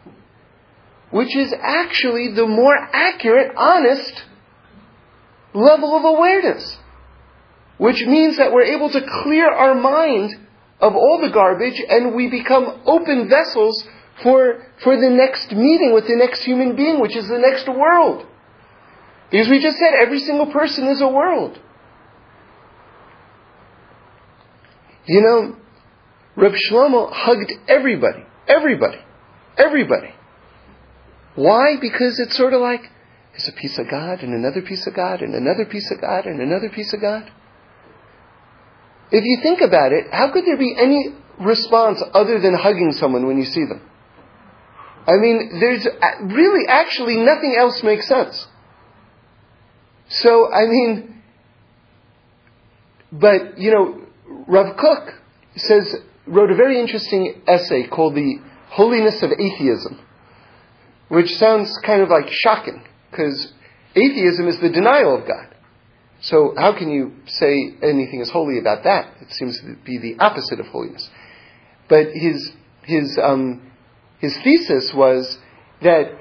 [1.13, 4.25] Which is actually the more accurate, honest
[5.55, 6.79] level of awareness.
[7.79, 10.35] Which means that we're able to clear our mind
[10.81, 13.85] of all the garbage and we become open vessels
[14.23, 18.27] for, for the next meeting with the next human being, which is the next world.
[19.31, 21.59] Because we just said every single person is a world.
[25.07, 25.57] You know,
[26.37, 28.99] Reb Shlomo hugged everybody, everybody,
[29.59, 30.15] everybody.
[31.35, 31.77] Why?
[31.81, 32.83] Because it's sort of like
[33.33, 36.27] there's a piece of God and another piece of God and another piece of God
[36.27, 37.31] and another piece of God.
[39.11, 43.27] If you think about it, how could there be any response other than hugging someone
[43.27, 43.81] when you see them?
[45.07, 45.87] I mean, there's
[46.23, 48.47] really actually nothing else makes sense.
[50.09, 51.23] So, I mean,
[53.11, 54.03] but, you know,
[54.47, 55.15] Rav Kook
[55.57, 58.37] says, wrote a very interesting essay called The
[58.69, 60.01] Holiness of Atheism,
[61.13, 63.53] which sounds kind of like shocking, because
[63.95, 65.55] atheism is the denial of God.
[66.23, 69.13] So how can you say anything is holy about that?
[69.21, 71.07] It seems to be the opposite of holiness.
[71.87, 72.53] But his
[72.85, 73.71] his um,
[74.21, 75.37] his thesis was
[75.83, 76.19] that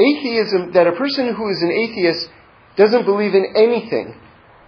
[0.00, 2.28] atheism, that a person who is an atheist
[2.76, 4.20] doesn't believe in anything.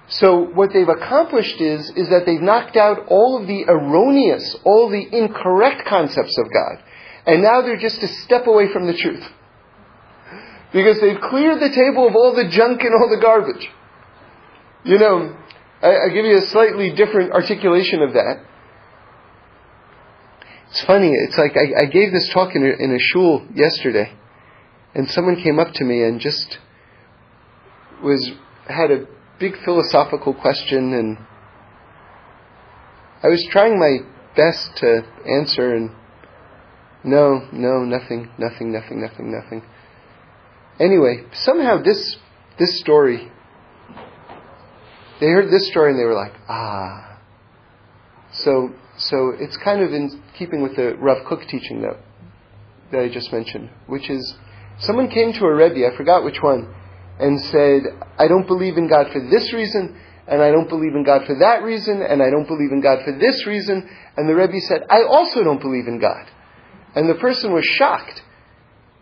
[0.06, 4.88] So what they've accomplished is is that they've knocked out all of the erroneous, all
[4.88, 6.84] the incorrect concepts of God,
[7.26, 9.24] and now they're just a step away from the truth.
[10.74, 13.70] Because they've cleared the table of all the junk and all the garbage.
[14.82, 15.36] You know,
[15.80, 18.44] I, will give you a slightly different articulation of that.
[20.70, 21.12] It's funny.
[21.12, 24.12] It's like I, I gave this talk in a, in a shul yesterday,
[24.96, 26.58] and someone came up to me and just
[28.02, 28.32] was
[28.66, 29.06] had a
[29.38, 31.18] big philosophical question, and
[33.22, 33.98] I was trying my
[34.34, 35.90] best to answer, and
[37.04, 39.62] no, no, nothing, nothing, nothing, nothing, nothing.
[40.80, 42.16] Anyway, somehow this
[42.58, 43.30] this story
[45.20, 47.18] they heard this story and they were like, ah.
[48.32, 51.96] So, so it's kind of in keeping with the Rav Kook teaching that,
[52.90, 54.34] that I just mentioned, which is
[54.80, 56.74] someone came to a Rebbe, I forgot which one,
[57.20, 57.82] and said,
[58.18, 59.96] I don't believe in God for this reason,
[60.26, 63.04] and I don't believe in God for that reason, and I don't believe in God
[63.04, 63.88] for this reason.
[64.16, 66.26] And the Rebbe said, I also don't believe in God.
[66.96, 68.22] And the person was shocked.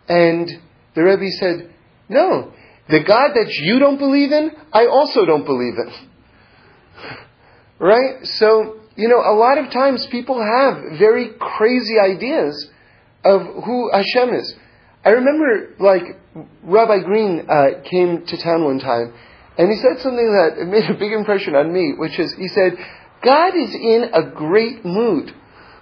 [0.07, 0.49] And
[0.95, 1.73] the Rebbe said,
[2.09, 2.53] No,
[2.89, 5.93] the God that you don't believe in, I also don't believe in.
[7.79, 8.25] right?
[8.25, 12.69] So, you know, a lot of times people have very crazy ideas
[13.25, 14.53] of who Hashem is.
[15.05, 16.03] I remember, like,
[16.63, 19.13] Rabbi Green uh, came to town one time,
[19.57, 22.77] and he said something that made a big impression on me, which is, he said,
[23.23, 25.33] God is in a great mood.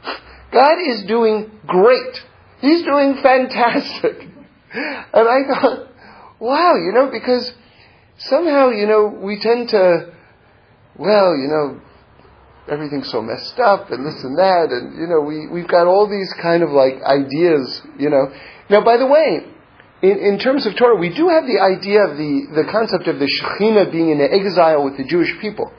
[0.53, 2.21] God is doing great.
[2.61, 4.30] He's doing fantastic.
[4.73, 5.87] And I thought,
[6.39, 7.51] wow, you know, because
[8.17, 10.13] somehow, you know, we tend to,
[10.97, 11.81] well, you know,
[12.71, 16.09] everything's so messed up and this and that, and, you know, we, we've got all
[16.09, 18.31] these kind of like ideas, you know.
[18.69, 19.45] Now, by the way,
[20.01, 23.19] in, in terms of Torah, we do have the idea of the, the concept of
[23.19, 25.71] the Shekhinah being in exile with the Jewish people.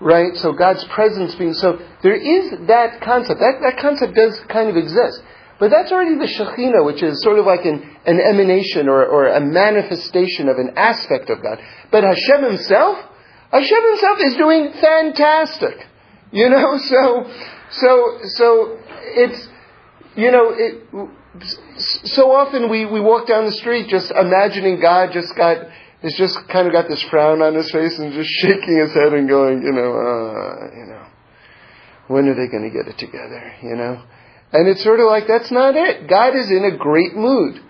[0.00, 0.36] Right?
[0.36, 3.38] So God's presence being so there is that concept.
[3.38, 5.22] That that concept does kind of exist.
[5.62, 9.28] But that's already the Shekhinah, which is sort of like an, an emanation or, or
[9.28, 11.60] a manifestation of an aspect of God.
[11.92, 12.98] But Hashem himself,
[13.52, 15.86] Hashem himself is doing fantastic.
[16.32, 17.30] You know, so,
[17.70, 18.78] so, so
[19.14, 19.48] it's,
[20.16, 21.08] you know, it,
[22.06, 25.58] so often we, we walk down the street just imagining God just got,
[26.02, 29.12] has just kind of got this frown on his face and just shaking his head
[29.12, 31.06] and going, you know, uh, you know,
[32.08, 34.02] when are they going to get it together, you know?
[34.52, 36.08] And it's sort of like, that's not it.
[36.08, 37.60] God is in a great mood.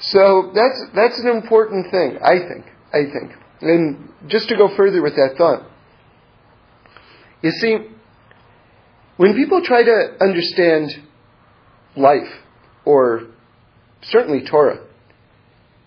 [0.00, 2.66] So that's, that's an important thing, I think.
[2.92, 3.32] I think.
[3.60, 5.68] And just to go further with that thought,
[7.42, 7.76] you see,
[9.16, 10.90] when people try to understand
[11.96, 12.28] life,
[12.84, 13.28] or
[14.02, 14.84] certainly Torah,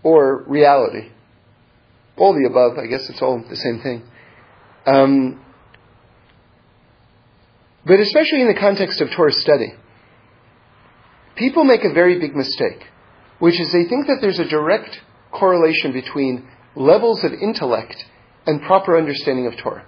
[0.03, 1.09] or reality,
[2.15, 4.03] all the above, I guess it's all the same thing.
[4.85, 5.43] Um,
[7.85, 9.73] but especially in the context of Torah study,
[11.37, 12.83] people make a very big mistake,
[13.39, 14.99] which is they think that there's a direct
[15.31, 18.05] correlation between levels of intellect
[18.45, 19.85] and proper understanding of Torah.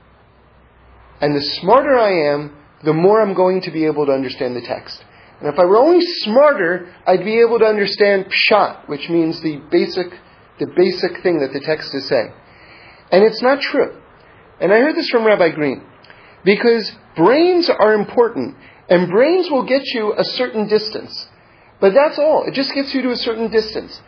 [1.21, 4.61] And the smarter I am, the more I'm going to be able to understand the
[4.61, 5.03] text.
[5.39, 9.61] And if I were only smarter, I'd be able to understand pshat, which means the
[9.71, 10.07] basic,
[10.59, 12.33] the basic thing that the text is saying.
[13.11, 14.01] And it's not true.
[14.59, 15.83] And I heard this from Rabbi Green.
[16.43, 18.55] Because brains are important,
[18.89, 21.27] and brains will get you a certain distance.
[21.79, 22.43] But that's all.
[22.45, 24.01] It just gets you to a certain distance.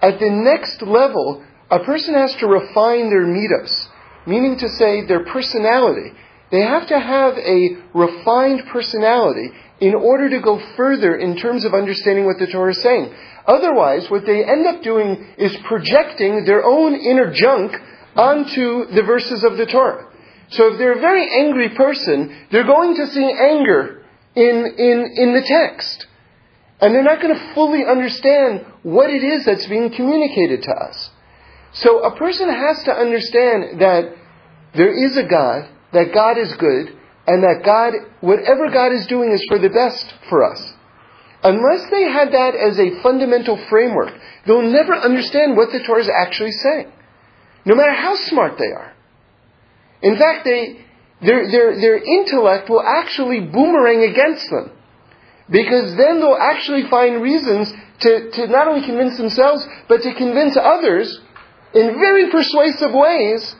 [0.00, 3.88] At the next level, a person has to refine their middos,
[4.26, 6.12] meaning to say their personality.
[6.50, 9.50] They have to have a refined personality
[9.80, 13.12] in order to go further in terms of understanding what the Torah is saying.
[13.46, 17.72] Otherwise, what they end up doing is projecting their own inner junk
[18.14, 20.08] onto the verses of the Torah.
[20.50, 24.04] So if they're a very angry person, they're going to see anger
[24.34, 26.05] in, in, in the text.
[26.80, 31.10] And they're not going to fully understand what it is that's being communicated to us.
[31.72, 34.14] So a person has to understand that
[34.74, 36.96] there is a God, that God is good,
[37.26, 40.74] and that God, whatever God is doing is for the best for us.
[41.42, 44.12] Unless they had that as a fundamental framework,
[44.46, 46.92] they'll never understand what the Torah is actually saying.
[47.64, 48.92] No matter how smart they are.
[50.02, 50.84] In fact, they,
[51.22, 54.72] their, their, their intellect will actually boomerang against them.
[55.48, 60.56] Because then they'll actually find reasons to, to not only convince themselves, but to convince
[60.56, 61.20] others
[61.74, 63.54] in very persuasive ways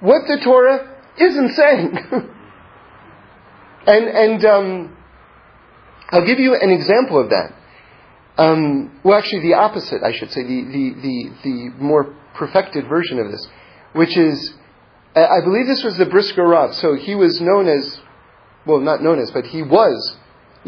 [0.00, 1.96] what the Torah isn't saying.
[3.86, 4.96] and and um,
[6.10, 7.54] I'll give you an example of that.
[8.36, 13.18] Um, well, actually, the opposite, I should say, the, the, the, the more perfected version
[13.18, 13.48] of this,
[13.94, 14.54] which is
[15.26, 16.74] I believe this was the Brisker Rav.
[16.74, 17.98] So he was known as,
[18.66, 20.16] well, not known as, but he was,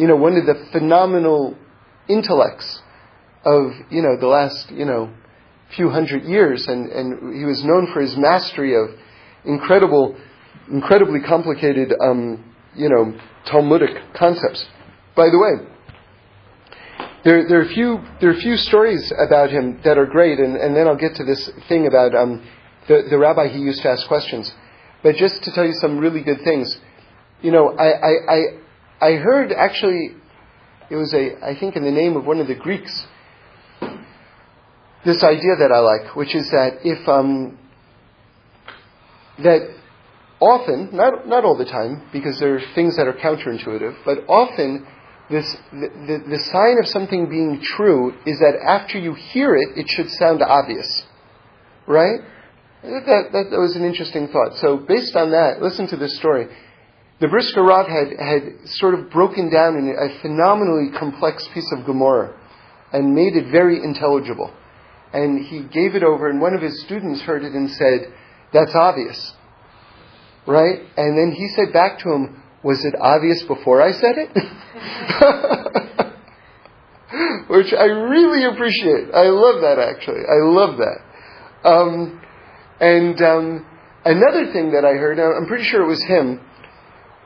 [0.01, 1.55] you know, one of the phenomenal
[2.09, 2.80] intellects
[3.44, 5.12] of, you know, the last, you know,
[5.76, 6.66] few hundred years.
[6.66, 8.98] And, and he was known for his mastery of
[9.44, 10.16] incredible,
[10.72, 13.12] incredibly complicated, um, you know,
[13.44, 14.64] Talmudic concepts.
[15.14, 15.68] By the way,
[17.24, 20.74] there, there, are few, there are few stories about him that are great, and, and
[20.74, 22.42] then I'll get to this thing about um,
[22.88, 24.51] the, the rabbi he used to ask questions.
[25.03, 26.78] But just to tell you some really good things,
[27.42, 28.40] you know, I, I, I,
[29.01, 30.14] I heard actually,
[30.90, 33.07] it was a, I think in the name of one of the Greeks,
[35.05, 37.59] this idea that I like, which is that if, um,
[39.38, 39.74] that
[40.38, 44.86] often, not, not all the time, because there are things that are counterintuitive, but often
[45.30, 49.78] this, the, the, the sign of something being true is that after you hear it,
[49.78, 51.05] it should sound obvious.
[51.86, 52.20] Right?
[52.82, 54.57] That, that, that, was an interesting thought.
[54.57, 56.48] So, based on that, listen to this story.
[57.20, 61.84] The Brisker Rav had, had sort of broken down in a phenomenally complex piece of
[61.84, 62.34] Gemara
[62.94, 64.50] and made it very intelligible.
[65.12, 68.12] And he gave it over, and one of his students heard it and said,
[68.54, 69.34] That's obvious.
[70.46, 70.80] Right?
[70.96, 74.30] And then he said back to him, Was it obvious before I said it?
[77.48, 79.12] Which I really appreciate.
[79.12, 80.20] I love that actually.
[80.20, 81.68] I love that.
[81.68, 82.22] Um,
[82.80, 83.66] and um,
[84.06, 86.40] another thing that I heard, I'm pretty sure it was him,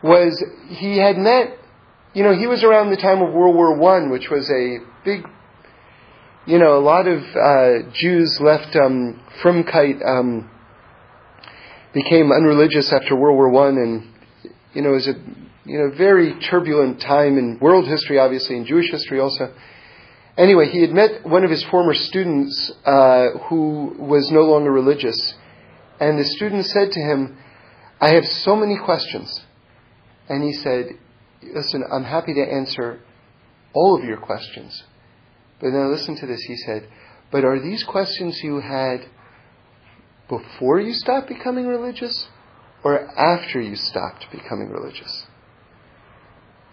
[0.04, 1.56] was he had met,
[2.12, 5.26] you know, he was around the time of World War One, which was a big,
[6.46, 10.50] you know, a lot of uh, Jews left um, Frumkeit, um,
[11.94, 15.14] became unreligious after World War One, and you know, it was a
[15.64, 19.54] you know very turbulent time in world history, obviously, in Jewish history also.
[20.36, 25.34] Anyway, he had met one of his former students uh, who was no longer religious,
[25.98, 27.38] and the student said to him,
[28.00, 29.44] I have so many questions.
[30.28, 30.98] And he said,
[31.42, 33.00] Listen, I'm happy to answer
[33.74, 34.82] all of your questions.
[35.60, 36.42] But now listen to this.
[36.42, 36.88] He said,
[37.30, 39.06] But are these questions you had
[40.28, 42.28] before you stopped becoming religious
[42.82, 45.26] or after you stopped becoming religious?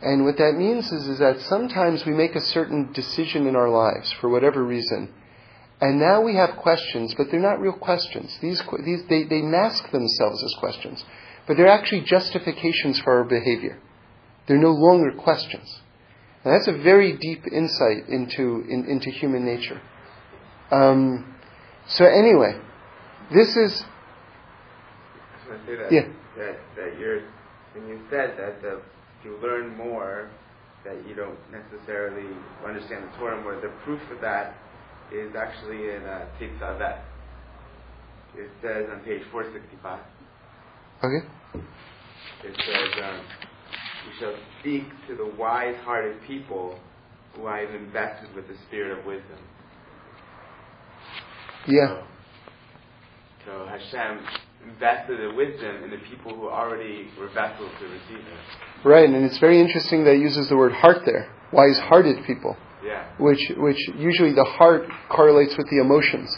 [0.02, 3.70] And what that means is, is that sometimes we make a certain decision in our
[3.70, 5.14] lives for whatever reason,
[5.80, 8.36] and now we have questions, but they're not real questions.
[8.42, 11.04] These, these, they, they mask themselves as questions,
[11.48, 13.80] but they're actually justifications for our behavior.
[14.48, 15.82] They're no longer questions.
[16.44, 19.82] And that's a very deep insight into, in, into human nature.
[20.72, 21.36] Um,
[21.88, 22.60] so anyway,
[23.34, 23.84] this is.
[23.84, 26.08] I just want to say that, Yeah.
[26.38, 27.22] that, that you're,
[27.74, 28.82] when you said that the,
[29.24, 30.30] you learn more,
[30.84, 32.28] that you don't necessarily
[32.66, 34.56] understand the Torah more, the proof of that
[35.14, 37.02] is actually in uh, Tetzaveh.
[38.36, 40.00] It says on page 465,
[41.04, 41.28] Okay?
[42.44, 43.22] it says, um,
[44.06, 46.80] you shall speak to the wise-hearted people
[47.36, 49.38] who I have invested with the spirit of wisdom.
[51.68, 52.04] Yeah.
[53.46, 54.20] So Hashem
[54.68, 58.88] invested the wisdom in the people who already were vessels to receive it.
[58.88, 61.32] Right, and it's very interesting that it uses the word heart there.
[61.52, 62.58] Wise hearted people.
[62.84, 63.08] Yeah.
[63.20, 66.36] Which which usually the heart correlates with the emotions.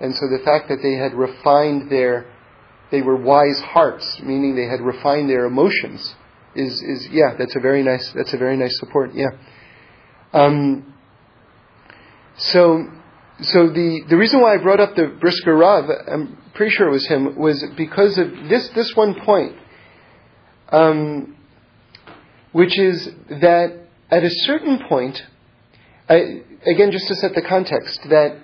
[0.00, 2.26] And so the fact that they had refined their
[2.90, 6.14] they were wise hearts, meaning they had refined their emotions,
[6.54, 9.30] is is yeah, that's a very nice that's a very nice support, yeah.
[10.32, 10.94] Um,
[12.36, 12.86] so
[13.40, 16.90] so the, the reason why I brought up the Brisker Rav, I'm pretty sure it
[16.90, 19.56] was him, was because of this this one point,
[20.70, 21.36] um,
[22.52, 25.22] which is that at a certain point,
[26.08, 28.38] I, again, just to set the context, that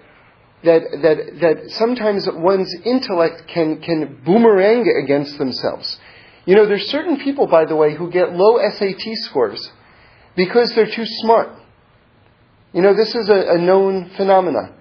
[0.64, 5.98] that that that sometimes one's intellect can can boomerang against themselves.
[6.44, 9.70] You know, there's certain people, by the way, who get low SAT scores
[10.36, 11.50] because they're too smart.
[12.72, 14.74] You know, this is a, a known phenomenon.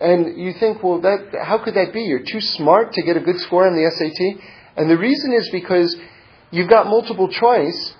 [0.00, 2.02] And you think, well, that, how could that be?
[2.02, 4.42] You're too smart to get a good score on the SAT?
[4.76, 5.94] And the reason is because
[6.50, 7.94] you've got multiple choice,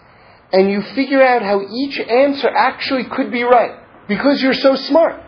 [0.52, 3.72] and you figure out how each answer actually could be right
[4.08, 5.20] because you're so smart.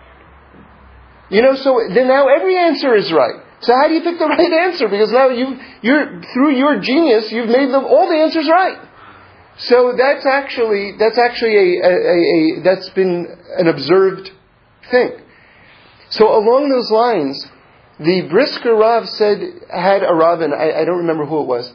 [1.32, 3.40] You know, so then now every answer is right.
[3.62, 4.86] So how do you pick the right answer?
[4.86, 8.76] Because now you you're through your genius, you've made them all the answers right.
[9.56, 13.26] So that's actually that's actually a, a, a, a that's been
[13.56, 14.30] an observed
[14.90, 15.12] thing.
[16.10, 17.46] So along those lines,
[17.98, 19.40] the Brisker Rav said
[19.72, 21.72] had a rabbin, I, I don't remember who it was,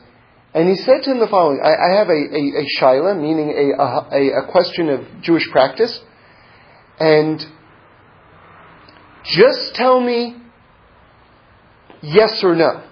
[0.54, 3.50] and he said to him the following: I, I have a, a, a shaila, meaning
[3.50, 6.00] a, a, a question of Jewish practice,
[7.00, 7.44] and
[9.28, 10.36] just tell me
[12.02, 12.84] yes or no.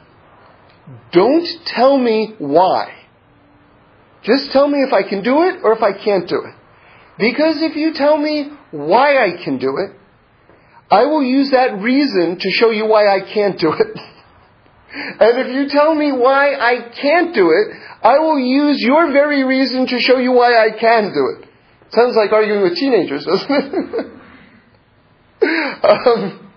[1.11, 2.93] Don't tell me why.
[4.23, 6.55] Just tell me if I can do it or if I can't do it.
[7.17, 9.95] Because if you tell me why I can do it,
[10.91, 13.97] I will use that reason to show you why I can't do it.
[14.93, 19.43] and if you tell me why I can't do it, I will use your very
[19.43, 21.49] reason to show you why I can do it.
[21.91, 24.11] Sounds like arguing with teenagers, doesn't it?
[25.41, 26.51] um,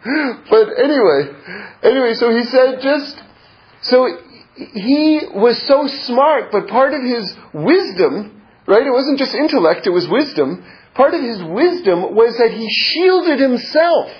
[0.51, 1.35] but anyway,
[1.83, 3.16] anyway, so he said just,
[3.83, 4.09] so
[4.57, 9.91] he was so smart, but part of his wisdom, right, it wasn't just intellect, it
[9.91, 10.64] was wisdom,
[10.95, 14.11] part of his wisdom was that he shielded himself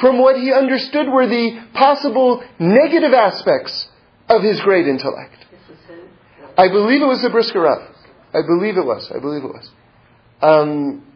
[0.00, 3.88] from what he understood were the possible negative aspects
[4.28, 5.46] of his great intellect.
[6.58, 7.94] I believe it was the Brisker Rav.
[8.34, 9.10] I believe it was.
[9.14, 9.70] I believe it was.
[10.42, 11.06] Um,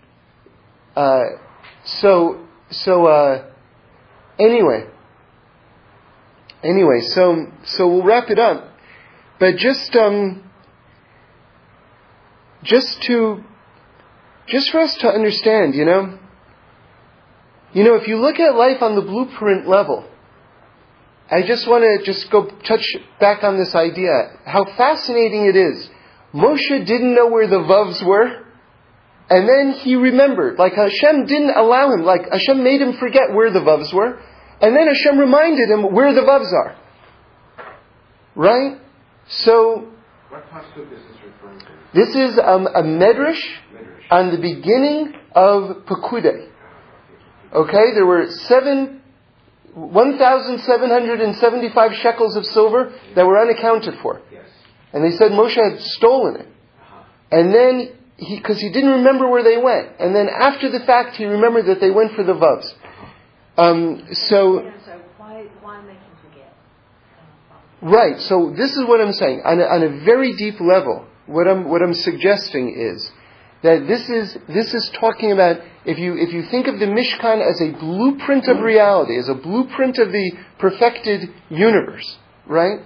[0.96, 1.24] uh,
[1.84, 3.50] so, so, uh,
[4.38, 4.86] anyway,
[6.62, 8.68] anyway, so, so we'll wrap it up.
[9.38, 10.50] But just, um,
[12.62, 13.42] just to,
[14.46, 16.18] just for us to understand, you know,
[17.72, 20.04] you know, if you look at life on the blueprint level,
[21.30, 22.84] I just want to just go touch
[23.20, 24.10] back on this idea,
[24.44, 25.88] how fascinating it is.
[26.34, 28.44] Moshe didn't know where the Vavs were,
[29.30, 30.58] and then he remembered.
[30.58, 34.18] Like Hashem didn't allow him, like Hashem made him forget where the Vavs were,
[34.60, 36.74] and then Hashem reminded him where the Vavs are.
[38.34, 38.76] Right?
[39.28, 39.86] So,
[40.28, 41.66] What pasuk is this referring to?
[41.94, 43.40] this is um, a medrash
[43.72, 44.04] Midrash.
[44.10, 46.48] on the beginning of Pekudei.
[47.52, 49.00] Okay, there were seven,
[49.74, 54.20] 1,775 shekels of silver that were unaccounted for.
[54.32, 54.46] Yes.
[54.92, 56.46] And they said Moshe had stolen it.
[56.46, 57.02] Uh-huh.
[57.32, 57.90] And then, he,
[58.20, 59.92] because he didn't remember where they went.
[59.98, 62.72] And then after the fact, he remembered that they went for the Vavs.
[63.56, 66.54] Um, so, Yeah, so why, why make him forget?
[67.82, 69.42] right, so this is what I'm saying.
[69.44, 73.10] On a, on a very deep level, what I'm, what I'm suggesting is
[73.62, 77.46] that this is, this is talking about, if you, if you think of the Mishkan
[77.46, 82.80] as a blueprint of reality, as a blueprint of the perfected universe, right?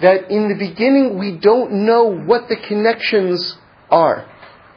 [0.00, 3.56] That in the beginning we don't know what the connections
[3.90, 4.28] are.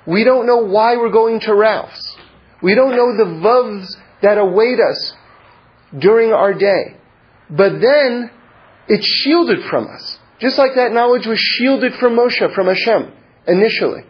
[0.08, 2.16] We don't know why we're going to Ralph's.
[2.62, 5.14] We don't know the vavs that await us
[5.98, 6.98] during our day.
[7.50, 8.32] But then
[8.88, 10.20] it's shielded from us.
[10.40, 13.12] Just like that knowledge was shielded from Moshe, from Hashem,
[13.48, 14.04] initially.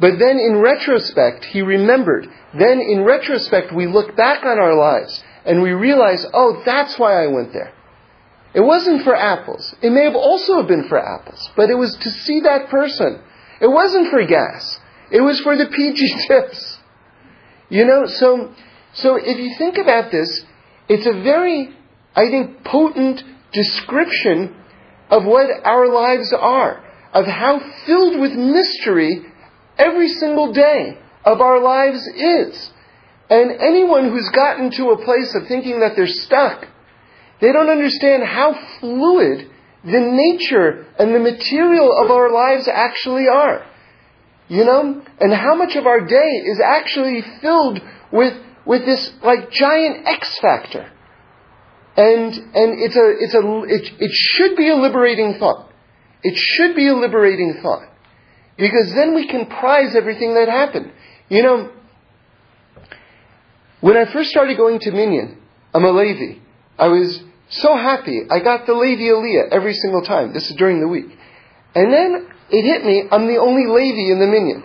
[0.00, 2.26] But then in retrospect, he remembered.
[2.54, 7.22] Then in retrospect, we look back on our lives and we realize, oh, that's why
[7.22, 7.72] I went there.
[8.54, 9.74] It wasn't for apples.
[9.82, 13.20] It may have also been for apples, but it was to see that person.
[13.60, 14.80] It wasn't for gas.
[15.10, 16.78] It was for the PG tips.
[17.68, 18.54] You know, so,
[18.94, 20.44] so if you think about this,
[20.88, 21.68] it's a very,
[22.16, 24.56] I think, potent description
[25.10, 29.26] of what our lives are, of how filled with mystery
[29.76, 32.70] every single day of our lives is.
[33.30, 36.66] And anyone who's gotten to a place of thinking that they're stuck,
[37.40, 39.50] they don't understand how fluid
[39.84, 43.64] the nature and the material of our lives actually are.
[44.48, 45.02] You know?
[45.20, 47.80] And how much of our day is actually filled
[48.12, 48.34] with,
[48.66, 50.90] with this like giant X factor.
[51.96, 55.70] And, and it's a, it's a, it, it should be a liberating thought.
[56.22, 57.88] It should be a liberating thought.
[58.56, 60.92] Because then we can prize everything that happened.
[61.28, 61.70] You know,
[63.80, 65.40] when I first started going to Minyan,
[65.72, 66.40] I'm a Levi.
[66.78, 68.22] I was so happy.
[68.30, 70.32] I got the Levi Aliyah every single time.
[70.32, 71.06] This is during the week.
[71.74, 74.64] And then it hit me, I'm the only Levi in the Minyan.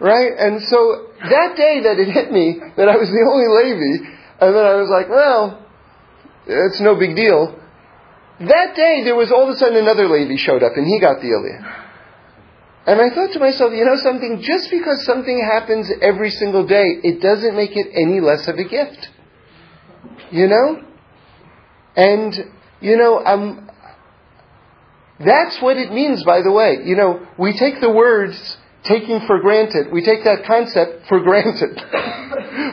[0.00, 0.32] Right?
[0.38, 4.54] And so that day that it hit me that I was the only Levi, and
[4.54, 5.66] then I was like, well,
[6.46, 7.58] it's no big deal.
[8.40, 11.20] That day there was all of a sudden another Levi showed up and he got
[11.20, 11.86] the Aliyah.
[12.86, 16.86] And I thought to myself, you know something, just because something happens every single day,
[17.02, 19.08] it doesn't make it any less of a gift.
[20.30, 20.82] You know?
[21.96, 22.34] And,
[22.80, 23.70] you know, um,
[25.20, 26.78] that's what it means, by the way.
[26.84, 31.74] You know, we take the words taking for granted, we take that concept for granted.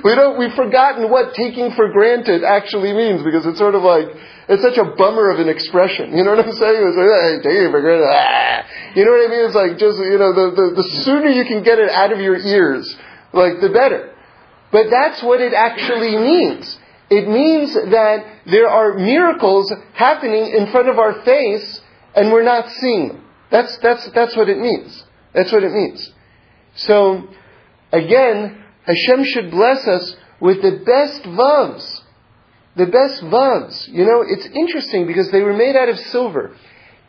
[0.04, 4.08] we don't, we've forgotten what taking for granted actually means because it's sort of like,
[4.48, 6.16] it's such a bummer of an expression.
[6.16, 6.82] You know what I'm saying?
[6.88, 8.06] It's like, hey, taking for granted.
[8.08, 8.66] Ah.
[8.96, 9.46] You know what I mean?
[9.46, 12.20] It's like just, you know, the, the, the sooner you can get it out of
[12.20, 12.96] your ears,
[13.34, 14.14] like the better.
[14.72, 16.78] But that's what it actually means.
[17.10, 21.82] It means that there are miracles happening in front of our face
[22.16, 23.24] and we're not seeing them.
[23.52, 25.04] That's, that's, that's what it means.
[25.34, 26.12] That's what it means.
[26.76, 27.28] So,
[27.92, 32.02] again, Hashem should bless us with the best vavs.
[32.76, 33.88] The best vavs.
[33.88, 36.56] You know, it's interesting because they were made out of silver.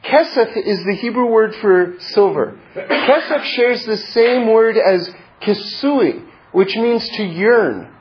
[0.05, 2.61] Kesef is the Hebrew word for silver.
[2.75, 5.11] Kesef shares the same word as
[5.43, 7.93] kisui, which means to yearn.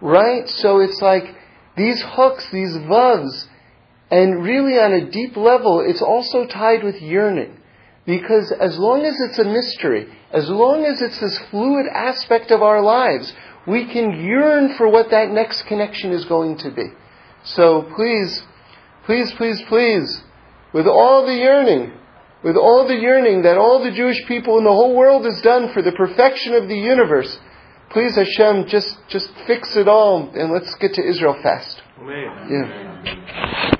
[0.00, 0.48] Right?
[0.48, 1.24] So it's like
[1.76, 3.46] these hooks, these vavs,
[4.10, 7.60] and really on a deep level, it's also tied with yearning.
[8.06, 12.62] Because as long as it's a mystery, as long as it's this fluid aspect of
[12.62, 13.32] our lives,
[13.66, 16.86] we can yearn for what that next connection is going to be.
[17.44, 18.42] So please,
[19.04, 20.22] please, please, please,
[20.72, 21.92] with all the yearning,
[22.42, 25.72] with all the yearning that all the Jewish people in the whole world has done
[25.74, 27.38] for the perfection of the universe,
[27.90, 31.82] please Hashem, just, just fix it all and let's get to Israel fast.
[32.00, 33.02] Amen.
[33.04, 33.74] Yeah.